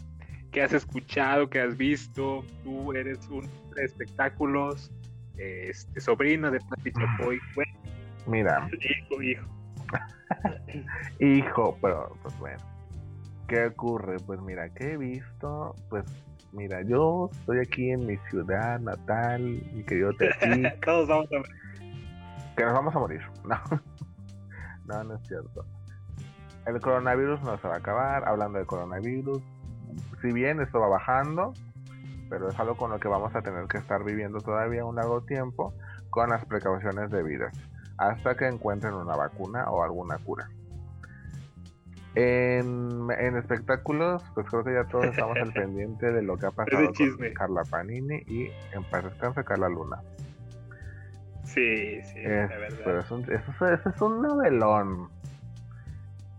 qué 0.51 0.61
has 0.63 0.73
escuchado, 0.73 1.49
qué 1.49 1.61
has 1.61 1.77
visto. 1.77 2.43
Tú 2.63 2.93
eres 2.93 3.25
un 3.29 3.45
hombre 3.45 3.81
de 3.81 3.85
espectáculos, 3.85 4.91
este, 5.37 5.99
sobrino 6.01 6.51
de 6.51 6.59
Pati 6.59 6.91
Chapoy. 6.91 7.39
Cuéntanos 7.55 7.83
Mira, 8.27 8.69
Hijo, 8.81 9.21
hijo. 9.21 9.45
hijo, 11.19 11.77
pero 11.81 12.15
pues 12.21 12.37
bueno. 12.39 12.63
¿Qué 13.47 13.65
ocurre? 13.65 14.17
Pues 14.25 14.39
mira, 14.41 14.69
¿qué 14.69 14.93
he 14.93 14.97
visto? 14.97 15.75
Pues 15.89 16.05
mira, 16.53 16.81
yo 16.83 17.29
estoy 17.33 17.59
aquí 17.59 17.91
en 17.91 18.05
mi 18.05 18.17
ciudad 18.29 18.79
natal, 18.79 19.41
mi 19.73 19.83
querido 19.83 20.11
Tepic, 20.17 20.83
Todos 20.85 21.07
vamos 21.07 21.27
a 21.31 21.35
ver. 21.35 21.45
que 22.55 22.63
nos 22.63 22.73
vamos 22.73 22.95
a 22.95 22.99
morir. 22.99 23.21
No, 24.85 24.97
no, 24.97 25.03
no 25.05 25.15
es 25.15 25.27
cierto. 25.27 25.65
El 26.65 26.79
coronavirus 26.81 27.41
no 27.43 27.57
se 27.57 27.67
va 27.67 27.75
a 27.75 27.77
acabar. 27.77 28.27
Hablando 28.27 28.59
de 28.59 28.65
coronavirus, 28.65 29.41
si 30.21 30.31
bien 30.33 30.59
esto 30.61 30.79
va 30.79 30.87
bajando, 30.87 31.53
pero 32.29 32.49
es 32.49 32.59
algo 32.59 32.75
con 32.75 32.91
lo 32.91 32.99
que 32.99 33.07
vamos 33.07 33.33
a 33.35 33.41
tener 33.41 33.65
que 33.67 33.77
estar 33.77 34.03
viviendo 34.03 34.39
todavía 34.39 34.83
un 34.85 34.95
largo 34.95 35.21
tiempo 35.21 35.73
con 36.09 36.29
las 36.29 36.45
precauciones 36.45 37.09
debidas, 37.11 37.53
hasta 37.97 38.35
que 38.35 38.47
encuentren 38.47 38.93
una 38.93 39.15
vacuna 39.15 39.69
o 39.69 39.83
alguna 39.83 40.17
cura. 40.17 40.49
En, 42.15 43.07
en 43.17 43.37
espectáculos, 43.37 44.23
pues 44.35 44.47
creo 44.49 44.63
que 44.63 44.73
ya 44.73 44.83
todos 44.85 45.05
estamos 45.05 45.35
al 45.37 45.51
pendiente 45.53 46.11
de 46.11 46.21
lo 46.21 46.37
que 46.37 46.45
ha 46.45 46.51
pasado 46.51 46.91
con. 46.93 47.33
Carla 47.33 47.63
Panini 47.69 48.17
y 48.27 48.51
en 48.73 48.83
paz 48.91 49.03
descanse 49.05 49.43
Carla 49.43 49.67
Luna. 49.69 49.97
Sí, 51.43 52.01
sí, 52.03 52.19
Es- 52.19 52.49
la 52.49 52.57
verdad. 52.57 52.81
pero 52.85 52.99
es 53.01 53.11
un, 53.11 53.21
eso, 53.31 53.51
es- 53.65 53.79
eso 53.79 53.89
es 53.89 54.01
un 54.01 54.21
novelón 54.21 55.09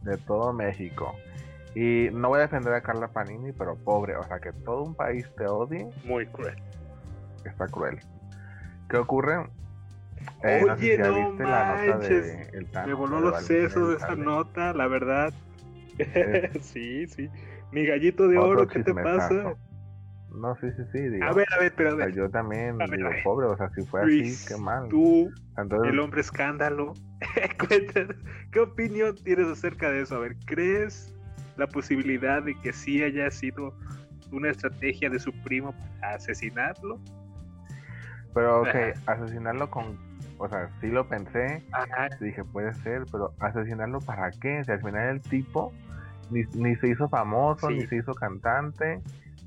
de 0.03 0.17
todo 0.19 0.53
México. 0.53 1.15
Y 1.75 2.09
no 2.13 2.29
voy 2.29 2.39
a 2.39 2.43
defender 2.43 2.73
a 2.75 2.81
Carla 2.83 3.09
Panini, 3.09 3.51
pero 3.53 3.75
pobre, 3.77 4.15
o 4.17 4.23
sea, 4.25 4.39
que 4.39 4.53
todo 4.53 4.83
un 4.85 4.95
país 4.95 5.27
te 5.37 5.47
odie, 5.47 5.89
Muy 6.05 6.27
cruel. 6.27 6.55
está 7.45 7.67
cruel. 7.67 7.99
¿Qué 8.89 8.97
ocurre? 8.97 9.49
Eh, 10.45 10.63
no 10.67 10.77
sé 10.77 10.83
Oye, 10.83 10.97
si 10.97 11.03
no 11.03 11.15
viste 11.15 11.43
la 11.45 11.65
nota 11.65 11.83
de 11.83 11.91
manches, 11.91 12.49
El 12.55 12.71
Tano, 12.71 12.87
Me 12.87 12.95
voló 12.95 13.17
de 13.17 13.23
los 13.23 13.43
sesos 13.43 13.97
esa 13.97 14.07
Elizalde. 14.13 14.25
nota, 14.25 14.73
la 14.73 14.87
verdad. 14.87 15.33
Eh. 15.99 16.51
sí, 16.61 17.07
sí. 17.07 17.29
Mi 17.73 17.87
gallito 17.87 18.29
de 18.29 18.39
Otro 18.39 18.51
oro, 18.51 18.67
¿qué 18.69 18.83
te 18.83 18.95
pasa? 18.95 19.55
No, 20.31 20.57
sí, 20.57 20.67
sí, 20.77 20.83
sí, 20.93 20.99
digo. 20.99 21.25
A 21.25 21.33
ver, 21.33 21.47
a 21.57 21.61
ver, 21.61 21.73
pero 21.77 21.91
a 21.91 21.95
o 21.95 21.97
ver. 21.97 22.15
yo 22.15 22.29
también 22.29 22.81
a 22.83 22.87
ver, 22.87 22.97
digo, 22.97 23.09
a 23.09 23.13
ver. 23.13 23.23
pobre, 23.23 23.47
o 23.47 23.57
sea, 23.57 23.71
si 23.71 23.83
fue 23.85 24.05
Luis, 24.05 24.45
así, 24.45 24.55
qué 24.55 24.61
mal. 24.61 24.89
tú, 24.89 25.33
Entonces, 25.57 25.93
el 25.93 26.01
hombre 26.01 26.21
escándalo. 26.21 26.95
¿qué 28.51 28.61
opinión 28.61 29.15
tienes 29.23 29.47
acerca 29.47 29.91
de 29.91 30.03
eso? 30.03 30.17
A 30.17 30.19
ver, 30.21 30.37
¿crees 30.45 31.15
la 31.57 31.67
posibilidad 31.69 32.43
de 32.43 32.59
que 32.61 32.73
sí 32.73 33.03
haya 33.03 33.31
sido 33.31 33.73
una 34.33 34.51
estrategia 34.51 35.09
de 35.09 35.21
su 35.21 35.33
primo 35.43 35.73
para 36.01 36.17
asesinarlo? 36.17 37.01
pero 38.35 38.63
ok, 38.63 38.75
asesinarlo 39.07 39.71
con, 39.71 39.97
o 40.39 40.49
sea, 40.49 40.69
sí 40.81 40.89
lo 40.89 41.09
pensé, 41.09 41.63
Ajá. 41.73 42.09
dije, 42.21 42.43
puede 42.45 42.75
ser, 42.75 43.05
pero 43.11 43.33
asesinarlo 43.39 44.01
para 44.01 44.31
qué? 44.33 44.63
Si 44.65 44.73
al 44.73 44.81
final 44.81 45.09
el 45.09 45.21
tipo 45.23 45.73
ni, 46.31 46.43
ni 46.55 46.77
se 46.77 46.89
hizo 46.89 47.09
famoso, 47.09 47.69
Sí. 47.69 47.75
ni 47.75 47.87
se 47.87 47.97
hizo 47.97 48.15
cantante. 48.15 49.01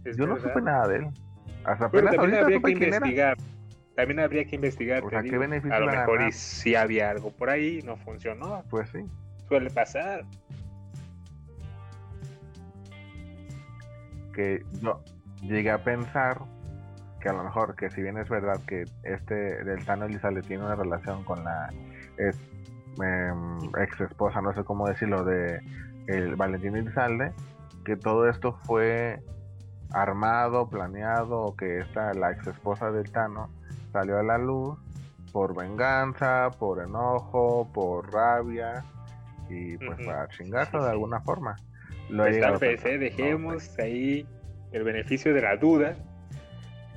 es 0.06 0.18
Yo 0.18 0.28
no 0.28 0.38
supe 0.38 0.62
nada 0.62 0.88
de 0.88 0.98
él. 0.98 1.08
Hasta 1.66 1.90
Pero 1.90 2.10
también 2.10 2.36
habría 2.44 2.62
que 2.62 2.72
era. 2.72 2.98
investigar. 2.98 3.38
También 3.96 4.20
habría 4.20 4.46
que 4.46 4.56
investigar. 4.56 5.04
O 5.04 5.10
sea, 5.10 5.24
¿qué 5.24 5.38
beneficio 5.38 5.76
A 5.76 5.80
lo 5.80 5.88
mejor 5.88 6.22
y 6.22 6.32
sí 6.32 6.76
había 6.76 7.10
algo 7.10 7.32
por 7.32 7.50
ahí, 7.50 7.82
no 7.84 7.98
funcionó. 7.98 8.63
Pues 8.70 8.90
sí. 8.90 9.00
Suele 9.48 9.70
pasar. 9.70 10.24
que 14.34 14.63
yo 14.82 15.02
llegué 15.42 15.72
a 15.72 15.84
pensar 15.84 16.38
que 17.20 17.30
a 17.30 17.34
lo 17.34 17.44
mejor 17.44 17.76
que 17.76 17.90
si 17.90 18.04
bien 18.04 18.20
es 18.20 18.30
verdad 18.30 18.60
que 18.68 18.86
este 19.04 19.63
del 19.63 19.84
Tano 19.84 20.06
Elizalde 20.06 20.44
tiene 20.44 20.63
una 20.63 20.76
relación 20.76 21.24
con 21.24 21.44
la 21.44 21.74
ex, 22.20 22.38
ex 23.82 24.02
esposa, 24.02 24.40
no 24.42 24.54
sé 24.54 24.63
cómo 24.63 24.88
decirlo, 24.88 25.24
de 25.26 25.60
el 26.08 26.36
Valentín 26.36 26.76
Elizalde, 26.76 27.32
que 27.86 27.96
todo 27.96 28.30
esto 28.30 28.54
fue 28.63 29.22
armado, 29.91 30.70
planeado, 30.70 31.41
o 31.41 31.56
que 31.56 31.80
esta, 31.80 32.13
la 32.13 32.32
ex 32.32 32.48
esposa 32.48 32.91
del 32.91 33.10
Tano, 33.12 33.50
salió 33.93 34.20
a 34.20 34.24
la 34.24 34.38
luz 34.38 34.78
por 35.32 35.56
venganza, 35.56 36.50
por 36.60 36.82
enojo, 36.82 37.70
por 37.74 38.12
rabia, 38.12 38.84
y 39.50 39.78
pues 39.78 40.06
para 40.06 40.28
chingarse 40.30 40.72
Sí, 40.72 40.84
de 40.84 40.89
alguna 40.89 41.22
forma. 41.22 41.56
Lo 42.10 42.24
Pues 42.24 42.39
tal 42.39 42.56
a 42.56 42.58
vez, 42.58 42.84
dejemos 42.84 43.78
ahí 43.80 44.26
el 44.72 44.84
beneficio 44.84 45.34
de 45.34 45.41
la 45.41 45.56
duda. 45.58 45.96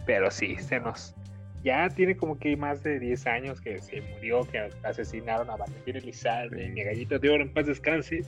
Pero 0.07 0.31
sí, 0.31 0.57
se 0.57 0.81
nos. 0.81 1.15
Ya 1.63 1.89
tiene 1.91 2.17
como 2.17 2.39
que 2.39 2.57
más 2.57 2.83
de 2.83 2.99
10 2.99 3.27
años 3.27 3.61
que 3.61 3.79
se 3.81 4.01
murió, 4.01 4.45
que 4.51 4.71
asesinaron 4.83 5.51
a 5.51 5.57
Valentín 5.57 5.97
Elizalde, 5.97 6.67
Sí. 6.67 6.73
mi 6.73 6.83
gallito 6.83 7.19
de 7.19 7.31
oro 7.31 7.43
en 7.43 7.53
paz 7.53 7.67
descanse. 7.67 8.23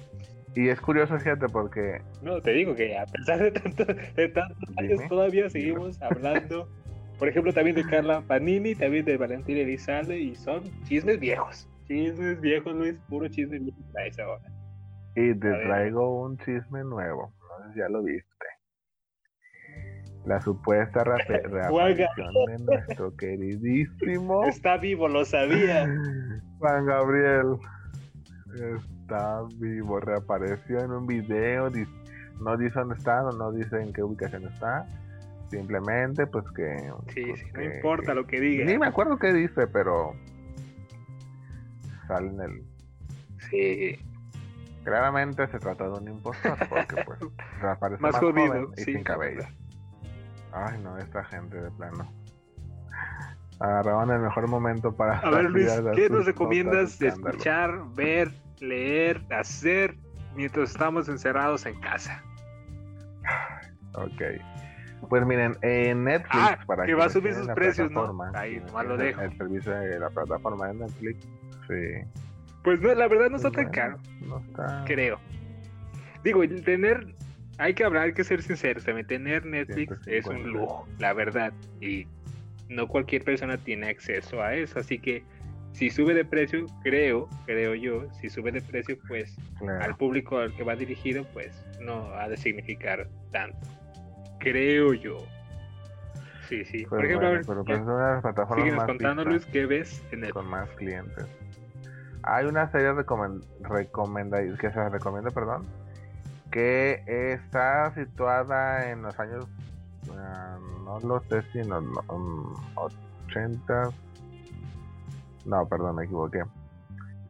Y 0.55 0.69
es 0.69 0.81
curioso, 0.81 1.19
fíjate, 1.19 1.49
porque 1.49 2.03
No, 2.21 2.41
te 2.41 2.53
digo 2.53 2.75
que 2.75 2.97
a 2.99 3.07
pesar 3.07 3.39
de, 3.43 3.51
tanto, 3.53 3.85
de 3.87 4.29
tantos 4.29 4.59
años 4.77 4.93
Dime. 4.99 5.09
todavía 5.09 5.49
seguimos 5.51 6.01
hablando. 6.03 6.69
Por 7.19 7.29
ejemplo, 7.29 7.53
también 7.53 7.77
de 7.77 7.85
Carla 7.85 8.21
Panini, 8.27 8.75
también 8.75 9.05
de 9.05 9.17
Valentín 9.17 9.57
Elizalde, 9.57 10.19
y 10.19 10.35
son 10.35 10.63
chismes 10.85 11.19
viejos. 11.21 11.69
Chismes 11.87 12.41
viejos, 12.41 12.75
Luis, 12.75 12.95
puro 13.09 13.29
chisme 13.29 13.59
viejo 13.61 13.79
traes 13.93 14.19
ahora. 14.19 14.43
y 15.17 15.35
te 15.39 15.49
A 15.49 15.51
ver. 15.51 15.63
traigo 15.69 16.23
un 16.23 16.37
chisme 16.39 16.83
nuevo. 16.85 17.33
No 17.61 17.67
sé 17.67 17.73
si 17.75 17.79
ya 17.79 17.89
lo 17.89 18.03
viste. 18.03 18.27
La 20.27 20.41
supuesta 20.41 21.03
reaparición 21.05 22.35
de 22.47 22.59
nuestro 22.59 23.17
queridísimo 23.17 24.45
Está 24.45 24.77
vivo, 24.77 25.09
lo 25.09 25.25
sabía. 25.25 25.87
Juan 26.59 26.87
Gabriel. 26.87 27.57
Está 29.03 29.43
vivo, 29.57 30.01
reapareció 30.01 30.81
en 30.81 30.93
un 30.93 31.07
video. 31.07 31.71
No 32.41 32.57
dice 32.57 32.79
dónde 32.79 32.97
está, 32.97 33.23
no 33.23 33.53
dice 33.53 33.81
en 33.81 33.93
qué 33.93 34.03
ubicación 34.03 34.45
está. 34.45 34.87
Simplemente, 35.51 36.27
pues 36.27 36.45
que. 36.57 36.91
Sí, 37.15 37.27
pues 37.27 37.41
sí, 37.41 37.47
no 37.53 37.63
importa 37.63 38.15
lo 38.15 38.27
que 38.27 38.41
diga. 38.41 38.65
Ni 38.65 38.79
me 38.79 38.87
acuerdo 38.87 39.19
qué 39.19 39.33
dice, 39.33 39.67
pero. 39.67 40.15
Sale 42.07 42.29
en 42.29 42.41
el. 42.41 42.63
Sí, 43.51 43.99
Claramente 44.85 45.47
se 45.47 45.59
trata 45.59 45.85
de 45.85 45.91
un 45.91 46.09
impostor, 46.09 46.59
porque 46.69 47.05
pues 47.05 47.21
reaparece 47.61 48.03
más 48.03 48.13
más, 48.13 48.21
jodido. 48.21 48.49
joven 48.49 48.69
y 48.77 48.81
sí, 48.81 48.93
sin 48.93 49.05
cabello. 49.05 49.45
Ay, 50.53 50.79
no, 50.83 50.99
esta 50.99 51.25
gente 51.25 51.61
de 51.61 51.71
plano. 51.71 52.13
Agarraban 53.61 54.11
el 54.11 54.21
mejor 54.21 54.49
momento 54.49 54.93
para. 54.93 55.19
A 55.19 55.31
ver, 55.31 55.45
Luis, 55.51 55.71
¿qué 55.95 56.11
nos 56.11 56.27
recomiendas 56.27 56.99
de 56.99 57.09
escuchar, 57.09 57.95
ver, 57.95 58.33
leer, 58.61 59.21
hacer 59.31 59.97
mientras 60.35 60.71
estamos 60.71 61.09
encerrados 61.09 61.67
en 61.67 61.79
casa? 61.81 62.23
Ok. 63.95 64.23
Pues 65.09 65.27
miren, 65.27 65.57
en 65.63 66.05
Netflix, 66.05 66.31
Ah, 66.33 66.59
para 66.67 66.85
que 66.87 66.95
va 66.95 67.07
a 67.07 67.09
subir 67.09 67.35
sus 67.35 67.49
precios, 67.49 67.91
¿no? 67.91 68.17
Ahí, 68.35 68.61
nomás 68.61 68.87
lo 68.87 68.97
dejo. 68.97 69.21
El 69.21 69.37
servicio 69.37 69.73
de 69.73 69.99
la 69.99 70.09
plataforma 70.11 70.69
de 70.69 70.75
Netflix, 70.75 71.27
sí. 71.69 72.07
Pues 72.63 72.81
no, 72.81 72.95
la 72.95 73.09
verdad 73.09 73.29
no 73.31 73.37
está 73.37 73.51
pues 73.51 73.67
tan 73.73 73.73
bueno, 73.73 73.99
caro, 73.99 74.29
No 74.29 74.39
está. 74.39 74.85
creo. 74.87 75.19
Digo, 76.23 76.43
tener, 76.65 77.15
hay 77.59 77.75
que 77.75 77.83
hablar, 77.85 78.05
hay 78.05 78.13
que 78.15 78.23
ser 78.23 78.43
sinceros, 78.43 78.85
también 78.85 79.07
tener 79.09 79.45
Netflix 79.45 79.91
es 80.07 80.25
150. 80.25 80.31
un 80.31 80.53
lujo, 80.53 80.89
la 81.01 81.13
verdad. 81.13 81.53
Y 81.81 82.07
no 82.69 82.87
cualquier 82.87 83.25
persona 83.25 83.57
tiene 83.59 83.89
acceso 83.89 84.41
a 84.41 84.55
eso, 84.55 84.79
así 84.79 85.01
que 85.01 85.25
si 85.73 85.91
sube 85.91 86.15
de 86.15 86.25
precio, 86.25 86.67
creo, 86.83 87.29
creo 87.47 87.75
yo, 87.75 88.05
si 88.21 88.29
sube 88.29 88.53
de 88.53 88.61
precio, 88.61 88.97
pues 89.09 89.35
Claro. 89.59 89.83
al 89.85 89.97
público 89.97 90.39
al 90.39 90.55
que 90.55 90.65
va 90.65 90.75
dirigido, 90.77 91.25
pues 91.33 91.65
no 91.81 92.13
ha 92.15 92.29
de 92.29 92.37
significar 92.37 93.09
tanto. 93.31 93.59
Creo 94.39 94.93
yo. 94.95 95.19
Sí, 96.49 96.65
sí. 96.65 96.83
Por 96.85 96.99
Pues 96.99 97.05
ejemplo, 97.05 97.29
bueno, 97.29 97.45
pero 97.47 97.65
ya, 97.65 97.85
pues 97.85 97.87
las 97.97 98.23
plataformas 98.23 98.75
más 98.75 98.87
contando. 98.87 99.25
Luis, 99.25 99.47
¿qué 99.47 99.67
ves 99.67 100.03
en 100.13 100.25
el 100.25 100.33
con 100.33 100.47
más 100.47 100.69
clientes. 100.71 101.27
Hay 102.25 102.47
una 102.47 102.71
serie 102.71 102.93
recomen- 102.93 103.43
recomenda 103.63 104.39
que 104.57 104.71
se 104.71 104.89
recomienda, 104.91 105.31
perdón, 105.31 105.67
que 106.51 107.03
está 107.07 107.93
situada 107.95 108.91
en 108.91 109.03
los 109.03 109.19
años, 109.19 109.47
ah, 110.13 110.59
no 110.85 111.01
lo 111.01 111.21
sé 111.29 111.43
si 111.53 111.61
en 111.61 111.71
los 111.71 111.83
no- 111.83 112.03
mm, 112.19 112.55
80, 112.77 113.89
no, 115.45 115.67
perdón, 115.69 115.97
me 115.97 116.05
equivoqué. 116.05 116.43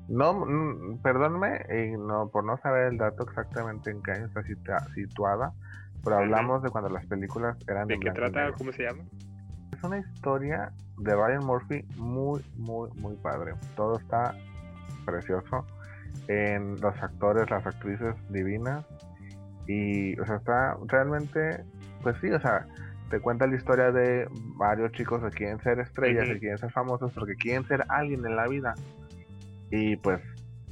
No, 0.08 0.34
mm, 0.34 0.98
perdónme, 1.02 1.64
y 1.70 1.96
no, 1.96 2.28
por 2.28 2.44
no 2.44 2.58
saber 2.58 2.92
el 2.92 2.98
dato 2.98 3.22
exactamente 3.22 3.90
en 3.90 4.02
qué 4.02 4.12
año 4.12 4.26
está 4.26 4.42
situa- 4.42 4.92
situada, 4.94 5.52
pero 6.04 6.16
hablamos 6.18 6.62
de 6.62 6.70
cuando 6.70 6.90
las 6.90 7.06
películas 7.06 7.56
eran 7.68 7.86
¿De 7.88 7.98
qué 7.98 8.10
trata? 8.10 8.52
¿Cómo 8.52 8.72
se 8.72 8.82
llama? 8.82 9.04
Es 9.72 9.82
una 9.84 9.98
historia 9.98 10.72
de 10.98 11.14
Ryan 11.14 11.44
Murphy 11.44 11.84
muy, 11.96 12.44
muy, 12.56 12.90
muy 13.00 13.16
padre. 13.16 13.54
Todo 13.76 13.98
está 13.98 14.34
precioso. 15.06 15.64
En 16.28 16.80
los 16.80 16.94
actores, 17.02 17.50
las 17.50 17.66
actrices 17.66 18.14
divinas. 18.28 18.84
Y, 19.66 20.18
o 20.20 20.26
sea, 20.26 20.36
está 20.36 20.76
realmente, 20.88 21.64
pues 22.02 22.16
sí, 22.20 22.30
o 22.30 22.40
sea, 22.40 22.66
te 23.12 23.20
cuenta 23.20 23.46
la 23.46 23.56
historia 23.56 23.92
de 23.92 24.26
varios 24.56 24.90
chicos 24.92 25.22
que 25.22 25.28
quieren 25.28 25.60
ser 25.60 25.78
estrellas, 25.80 26.24
Ujú. 26.24 26.32
que 26.32 26.38
quieren 26.40 26.56
ser 26.56 26.72
famosos, 26.72 27.12
porque 27.12 27.34
quieren 27.34 27.62
ser 27.68 27.84
alguien 27.90 28.24
en 28.24 28.36
la 28.36 28.48
vida. 28.48 28.74
Y 29.70 29.96
pues 29.96 30.22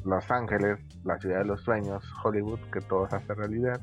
Los 0.06 0.30
Ángeles, 0.30 0.78
la 1.04 1.18
ciudad 1.18 1.40
de 1.40 1.44
los 1.44 1.60
sueños, 1.60 2.02
Hollywood, 2.24 2.60
que 2.72 2.80
todo 2.80 3.06
se 3.10 3.16
hace 3.16 3.34
realidad, 3.34 3.78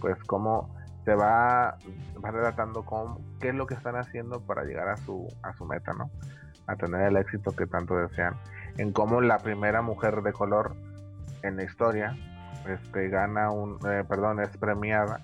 pues 0.00 0.18
cómo 0.24 0.74
se 1.04 1.14
va, 1.14 1.78
va 2.24 2.30
relatando 2.32 2.84
con 2.84 3.18
qué 3.38 3.50
es 3.50 3.54
lo 3.54 3.64
que 3.64 3.74
están 3.74 3.94
haciendo 3.94 4.40
para 4.40 4.64
llegar 4.64 4.88
a 4.88 4.96
su, 4.96 5.28
a 5.44 5.52
su 5.52 5.64
meta, 5.64 5.92
¿no? 5.92 6.10
A 6.66 6.74
tener 6.74 7.02
el 7.02 7.16
éxito 7.16 7.54
que 7.54 7.68
tanto 7.68 7.96
desean. 7.96 8.34
En 8.76 8.90
cómo 8.92 9.20
la 9.20 9.38
primera 9.38 9.82
mujer 9.82 10.22
de 10.22 10.32
color 10.32 10.74
en 11.44 11.58
la 11.58 11.62
historia 11.62 12.16
este, 12.68 13.08
gana 13.08 13.52
un, 13.52 13.78
eh, 13.88 14.02
perdón, 14.08 14.40
es 14.40 14.48
premiada 14.56 15.20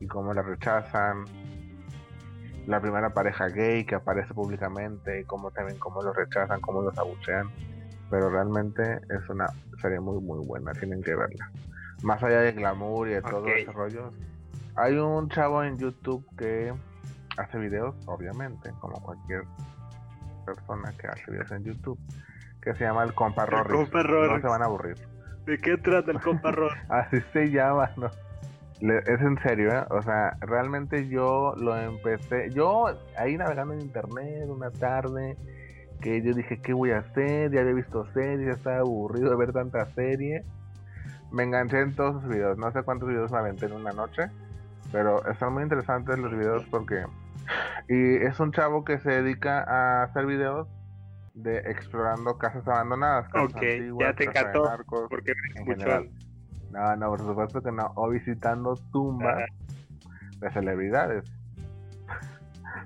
y 0.00 0.06
cómo 0.06 0.32
la 0.32 0.40
rechazan. 0.40 1.26
La 2.66 2.80
primera 2.80 3.10
pareja 3.10 3.48
gay 3.48 3.84
que 3.84 3.94
aparece 3.94 4.32
públicamente, 4.32 5.20
y 5.20 5.24
cómo 5.24 5.50
también 5.50 5.78
cómo 5.78 6.02
los 6.02 6.16
rechazan, 6.16 6.60
cómo 6.60 6.82
los 6.82 6.96
abuchean. 6.98 7.48
Pero 8.10 8.30
realmente 8.30 9.00
es 9.10 9.28
una 9.28 9.46
serie 9.80 10.00
muy 10.00 10.20
muy 10.20 10.44
buena, 10.46 10.72
tienen 10.72 11.02
que 11.02 11.14
verla. 11.14 11.50
Más 12.02 12.22
allá 12.22 12.40
de 12.40 12.52
glamour 12.52 13.08
y 13.08 13.12
de 13.12 13.22
todos 13.22 13.42
Ok. 13.44 13.48
esos 13.56 13.74
rollos. 13.74 14.14
Hay 14.76 14.96
un 14.96 15.28
chavo 15.28 15.62
en 15.62 15.78
YouTube 15.78 16.24
que 16.36 16.72
hace 17.36 17.58
videos, 17.58 17.94
obviamente, 18.06 18.70
como 18.80 19.00
cualquier 19.02 19.44
persona 20.44 20.92
que 20.98 21.06
hace 21.06 21.30
videos 21.30 21.50
en 21.52 21.64
YouTube, 21.64 21.98
que 22.60 22.74
se 22.74 22.84
llama 22.84 23.04
el 23.04 23.14
compa 23.14 23.46
compa 23.46 23.64
No 23.64 24.40
se 24.40 24.46
van 24.46 24.62
a 24.62 24.64
aburrir. 24.66 24.96
¿De 25.46 25.58
qué 25.58 25.76
trata 25.76 26.10
el 26.10 26.20
compa 26.20 26.50
Ron? 26.52 26.70
Así 26.88 27.18
se 27.32 27.50
llama, 27.50 27.90
¿no? 27.96 28.10
Es 28.84 29.20
en 29.22 29.38
serio, 29.38 29.72
¿eh? 29.72 29.86
O 29.88 30.02
sea, 30.02 30.36
realmente 30.40 31.08
yo 31.08 31.54
lo 31.56 31.74
empecé, 31.74 32.50
yo 32.50 32.86
ahí 33.16 33.36
navegando 33.38 33.72
en 33.72 33.80
internet 33.80 34.44
una 34.48 34.70
tarde, 34.70 35.38
que 36.02 36.20
yo 36.20 36.34
dije, 36.34 36.60
¿qué 36.60 36.74
voy 36.74 36.90
a 36.90 36.98
hacer? 36.98 37.50
Ya 37.50 37.60
había 37.60 37.72
visto 37.72 38.06
series, 38.12 38.46
ya 38.46 38.52
estaba 38.52 38.78
aburrido 38.80 39.30
de 39.30 39.36
ver 39.36 39.52
tanta 39.52 39.86
serie. 39.94 40.44
Me 41.32 41.44
enganché 41.44 41.80
en 41.80 41.96
todos 41.96 42.20
sus 42.22 42.30
videos, 42.30 42.58
no 42.58 42.70
sé 42.72 42.82
cuántos 42.82 43.08
videos 43.08 43.32
me 43.32 43.38
aventé 43.38 43.66
en 43.66 43.72
una 43.72 43.92
noche, 43.92 44.24
pero 44.92 45.26
están 45.30 45.54
muy 45.54 45.62
interesantes 45.62 46.18
los 46.18 46.30
videos 46.36 46.64
porque... 46.70 47.06
Y 47.88 48.16
es 48.16 48.38
un 48.38 48.52
chavo 48.52 48.84
que 48.84 48.98
se 48.98 49.22
dedica 49.22 49.62
a 49.62 50.04
hacer 50.04 50.26
videos 50.26 50.68
de 51.32 51.58
explorando 51.58 52.36
casas 52.36 52.66
abandonadas. 52.68 53.28
casas 53.28 53.54
Ok, 53.54 53.62
ya 54.00 54.14
te 54.14 54.26
narcos, 54.26 55.08
Porque 55.08 55.32
en 55.32 55.68
escuchó. 55.68 56.04
No, 56.74 56.96
no, 56.96 57.10
por 57.10 57.20
supuesto 57.20 57.62
que 57.62 57.70
no. 57.70 57.92
O 57.94 58.10
visitando 58.10 58.74
tumbas 58.92 59.48
de 60.40 60.50
celebridades. 60.50 61.24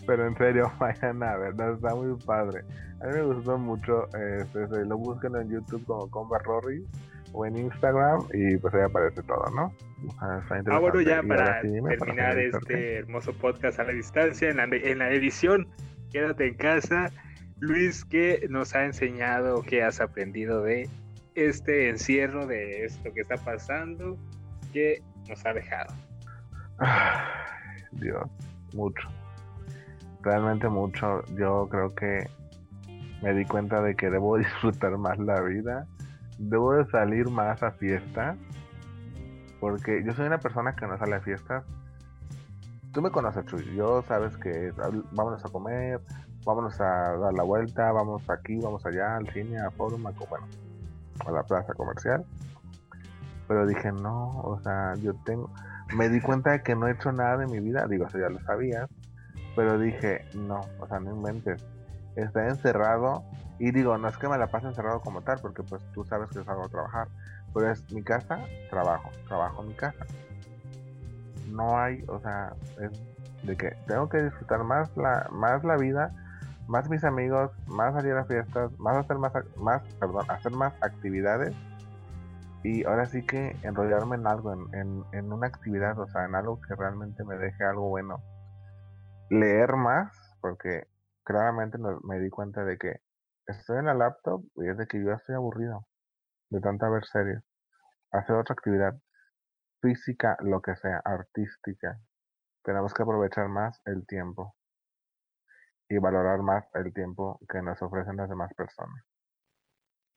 Pero 0.07 0.27
en 0.27 0.37
serio, 0.37 0.71
vayan 0.79 1.23
a 1.23 1.37
ver, 1.37 1.57
no, 1.57 1.73
está 1.73 1.95
muy 1.95 2.15
padre. 2.25 2.65
A 3.01 3.07
mí 3.07 3.13
me 3.15 3.23
gustó 3.23 3.57
mucho. 3.59 4.07
Este, 4.15 4.69
se 4.69 4.85
lo 4.85 4.99
buscan 4.99 5.37
en 5.37 5.49
YouTube 5.49 5.85
como 5.87 6.11
Comba 6.11 6.39
Rory 6.39 6.87
o 7.33 7.47
en 7.47 7.57
Instagram 7.57 8.23
y 8.33 8.57
pues 8.59 8.75
ahí 8.75 8.83
aparece 8.83 9.23
todo, 9.23 9.45
¿no? 9.55 9.73
Ah, 10.21 10.41
Ah, 10.67 10.79
bueno, 10.79 11.01
ya 11.01 11.23
para 11.23 11.61
sí, 11.63 11.73
terminar 11.99 12.39
este 12.39 12.99
hermoso 12.99 13.33
podcast 13.33 13.79
a 13.81 13.85
la 13.85 13.93
distancia, 13.93 14.49
en 14.49 14.59
la, 14.59 14.65
en 14.65 14.99
la 14.99 15.11
edición, 15.11 15.67
quédate 16.13 16.47
en 16.47 16.55
casa. 16.55 17.11
Luis, 17.59 18.05
¿qué 18.05 18.47
nos 18.49 18.75
ha 18.75 18.85
enseñado, 18.85 19.63
qué 19.63 19.83
has 19.83 20.01
aprendido 20.01 20.63
de 20.63 20.89
este 21.47 21.89
encierro, 21.89 22.47
de 22.47 22.85
esto 22.85 23.13
que 23.13 23.21
está 23.21 23.37
pasando, 23.37 24.17
qué 24.73 25.03
nos 25.29 25.45
ha 25.47 25.53
dejado? 25.53 25.95
Dios, 27.93 28.29
mucho. 28.75 29.09
Realmente 30.23 30.69
mucho. 30.69 31.25
Yo 31.37 31.69
creo 31.71 31.95
que 31.95 32.29
me 33.23 33.35
di 33.35 33.45
cuenta 33.45 33.81
de 33.83 33.95
que 33.95 34.11
debo 34.11 34.37
disfrutar 34.39 34.97
más 34.99 35.19
la 35.19 35.41
vida. 35.43 35.87
Debo 36.39 36.75
de 36.75 36.85
salir 36.91 37.29
más 37.29 37.63
a 37.63 37.73
fiestas. 37.73 38.37
Porque 39.61 40.03
yo 40.05 40.13
soy 40.13 40.27
una 40.27 40.39
persona 40.39 40.75
que 40.75 40.87
no 40.87 40.99
sale 40.99 41.17
a 41.17 41.21
fiestas. 41.21 41.65
Tú 42.93 43.03
me 43.03 43.11
conoces, 43.11 43.45
Chuy. 43.47 43.75
Yo 43.75 44.03
sabes 44.03 44.37
que 44.39 44.73
vámonos 45.13 45.45
a 45.45 45.49
comer, 45.49 46.01
vámonos 46.45 46.81
a 46.81 47.17
dar 47.17 47.35
la 47.35 47.43
vuelta, 47.43 47.93
vamos 47.93 48.29
aquí, 48.31 48.59
vamos 48.61 48.85
allá, 48.87 49.17
al 49.17 49.29
cine, 49.33 49.59
a 49.59 49.71
Forum, 49.73 50.07
a, 50.07 50.11
bueno, 50.11 50.47
a 51.27 51.31
la 51.31 51.43
plaza 51.43 51.75
comercial. 51.75 52.25
Pero 53.47 53.67
dije, 53.67 53.93
no, 53.93 54.41
o 54.41 54.61
sea, 54.61 54.95
yo 54.97 55.15
tengo, 55.25 55.51
me 55.95 56.09
di 56.09 56.21
cuenta 56.21 56.53
de 56.53 56.63
que 56.63 56.75
no 56.75 56.87
he 56.87 56.93
hecho 56.93 57.13
nada 57.13 57.39
de 57.39 57.47
mi 57.47 57.61
vida, 57.61 57.87
digo, 57.87 58.07
eso 58.07 58.19
ya 58.19 58.29
lo 58.29 58.41
sabía, 58.41 58.87
pero 59.57 59.79
dije, 59.79 60.25
no, 60.35 60.61
o 60.81 60.87
sea, 60.87 61.01
no 61.01 61.11
inventes, 61.15 61.65
está 62.15 62.47
encerrado, 62.47 63.25
y 63.59 63.73
digo, 63.73 63.97
no 63.99 64.09
es 64.09 64.17
que 64.17 64.29
me 64.29 64.39
la 64.39 64.49
pase 64.49 64.69
encerrado 64.69 65.01
como 65.01 65.23
tal, 65.23 65.39
porque 65.41 65.63
pues 65.63 65.83
tú 65.93 66.05
sabes 66.05 66.29
que 66.31 66.45
salgo 66.45 66.65
a 66.65 66.69
trabajar, 66.69 67.09
pero 67.55 67.71
es 67.73 67.91
mi 67.93 68.03
casa, 68.03 68.39
trabajo, 68.71 69.11
trabajo 69.27 69.63
mi 69.63 69.75
casa. 69.75 70.07
No 71.49 71.79
hay, 71.79 72.05
o 72.07 72.21
sea, 72.21 72.53
es 72.81 73.03
de 73.43 73.57
que 73.57 73.71
tengo 73.87 74.09
que 74.09 74.23
disfrutar 74.23 74.63
más 74.63 74.95
la, 74.97 75.27
más 75.33 75.65
la 75.65 75.77
vida, 75.77 76.13
más 76.69 76.89
mis 76.91 77.03
amigos, 77.03 77.51
más 77.67 77.95
salir 77.95 78.13
a 78.13 78.27
fiestas, 78.27 78.79
más 78.79 78.97
hacer 78.97 79.17
más, 79.17 79.33
más, 79.57 79.83
perdón, 79.95 80.31
hacer 80.31 80.53
más 80.53 80.75
actividades 80.83 81.57
y 82.63 82.85
ahora 82.85 83.07
sí 83.07 83.25
que 83.25 83.57
enrollarme 83.63 84.17
en 84.17 84.27
algo, 84.27 84.53
en, 84.53 84.75
en, 84.75 85.05
en 85.13 85.33
una 85.33 85.47
actividad, 85.47 85.99
o 85.99 86.07
sea, 86.09 86.27
en 86.27 86.35
algo 86.35 86.61
que 86.61 86.75
realmente 86.75 87.25
me 87.25 87.37
deje 87.37 87.65
algo 87.65 87.89
bueno. 87.89 88.23
Leer 89.31 89.77
más, 89.77 90.13
porque 90.43 90.87
claramente 91.25 91.79
me 92.05 92.21
di 92.21 92.29
cuenta 92.29 92.65
de 92.65 92.77
que 92.77 93.01
estoy 93.47 93.79
en 93.79 93.87
la 93.87 93.95
laptop 93.95 94.45
y 94.57 94.69
es 94.69 94.77
de 94.77 94.87
que 94.87 95.03
yo 95.03 95.13
estoy 95.13 95.37
aburrido 95.37 95.87
de 96.51 96.61
tanta 96.61 96.91
ver 96.91 97.05
series. 97.07 97.43
Hacer 98.13 98.37
otra 98.37 98.53
actividad 98.53 98.95
física, 99.81 100.37
lo 100.41 100.61
que 100.61 100.77
sea, 100.77 101.01
artística. 101.05 101.99
Tenemos 102.63 102.93
que 102.93 103.03
aprovechar 103.03 103.49
más 103.49 103.81
el 103.87 104.07
tiempo 104.07 104.58
y 105.89 105.99
valorar 105.99 106.43
más 106.43 106.65
el 106.75 106.93
tiempo 106.93 107.41
que 107.49 107.63
nos 107.63 107.81
ofrecen 107.83 108.17
las 108.17 108.29
demás 108.29 108.53
personas. 108.55 109.03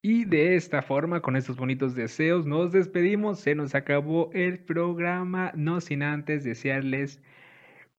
Y 0.03 0.25
de 0.25 0.55
esta 0.55 0.81
forma, 0.81 1.21
con 1.21 1.35
estos 1.35 1.57
bonitos 1.57 1.93
deseos, 1.93 2.47
nos 2.47 2.71
despedimos. 2.71 3.39
Se 3.39 3.53
nos 3.53 3.75
acabó 3.75 4.31
el 4.33 4.63
programa, 4.63 5.51
no 5.55 5.79
sin 5.79 6.01
antes 6.01 6.43
desearles 6.43 7.21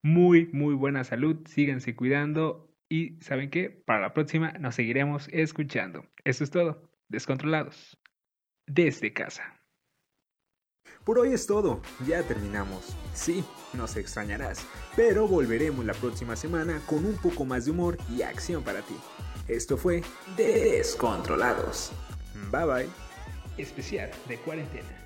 muy, 0.03 0.49
muy 0.53 0.75
buena 0.75 1.05
salud. 1.05 1.47
Síganse 1.47 1.95
cuidando 1.95 2.69
y 2.89 3.21
¿saben 3.23 3.51
qué? 3.51 3.71
Para 3.71 4.01
la 4.01 4.15
próxima 4.15 4.53
nos 4.59 4.75
seguiremos 4.75 5.29
escuchando. 5.33 6.05
Eso 6.25 6.43
es 6.43 6.51
todo. 6.51 6.91
Descontrolados. 7.09 7.97
Desde 8.67 9.13
casa. 9.13 9.62
Por 11.05 11.19
hoy 11.19 11.33
es 11.33 11.47
todo, 11.47 11.81
ya 12.07 12.23
terminamos. 12.23 12.97
Sí, 13.15 13.45
nos 13.73 13.97
extrañarás, 13.97 14.61
pero 14.95 15.27
volveremos 15.27 15.85
la 15.85 15.95
próxima 15.95 16.37
semana 16.37 16.81
con 16.87 17.05
un 17.05 17.17
poco 17.17 17.45
más 17.45 17.65
de 17.65 17.73
humor 17.73 17.99
y 18.09 18.23
acción 18.23 18.63
para 18.63 18.83
ti. 18.83 18.97
Esto 19.49 19.77
fue 19.77 20.03
Descontrolados. 20.37 21.93
Bye 22.51 22.65
bye. 22.65 22.89
Especial 23.59 24.11
de 24.29 24.39
cuarentena. 24.39 25.02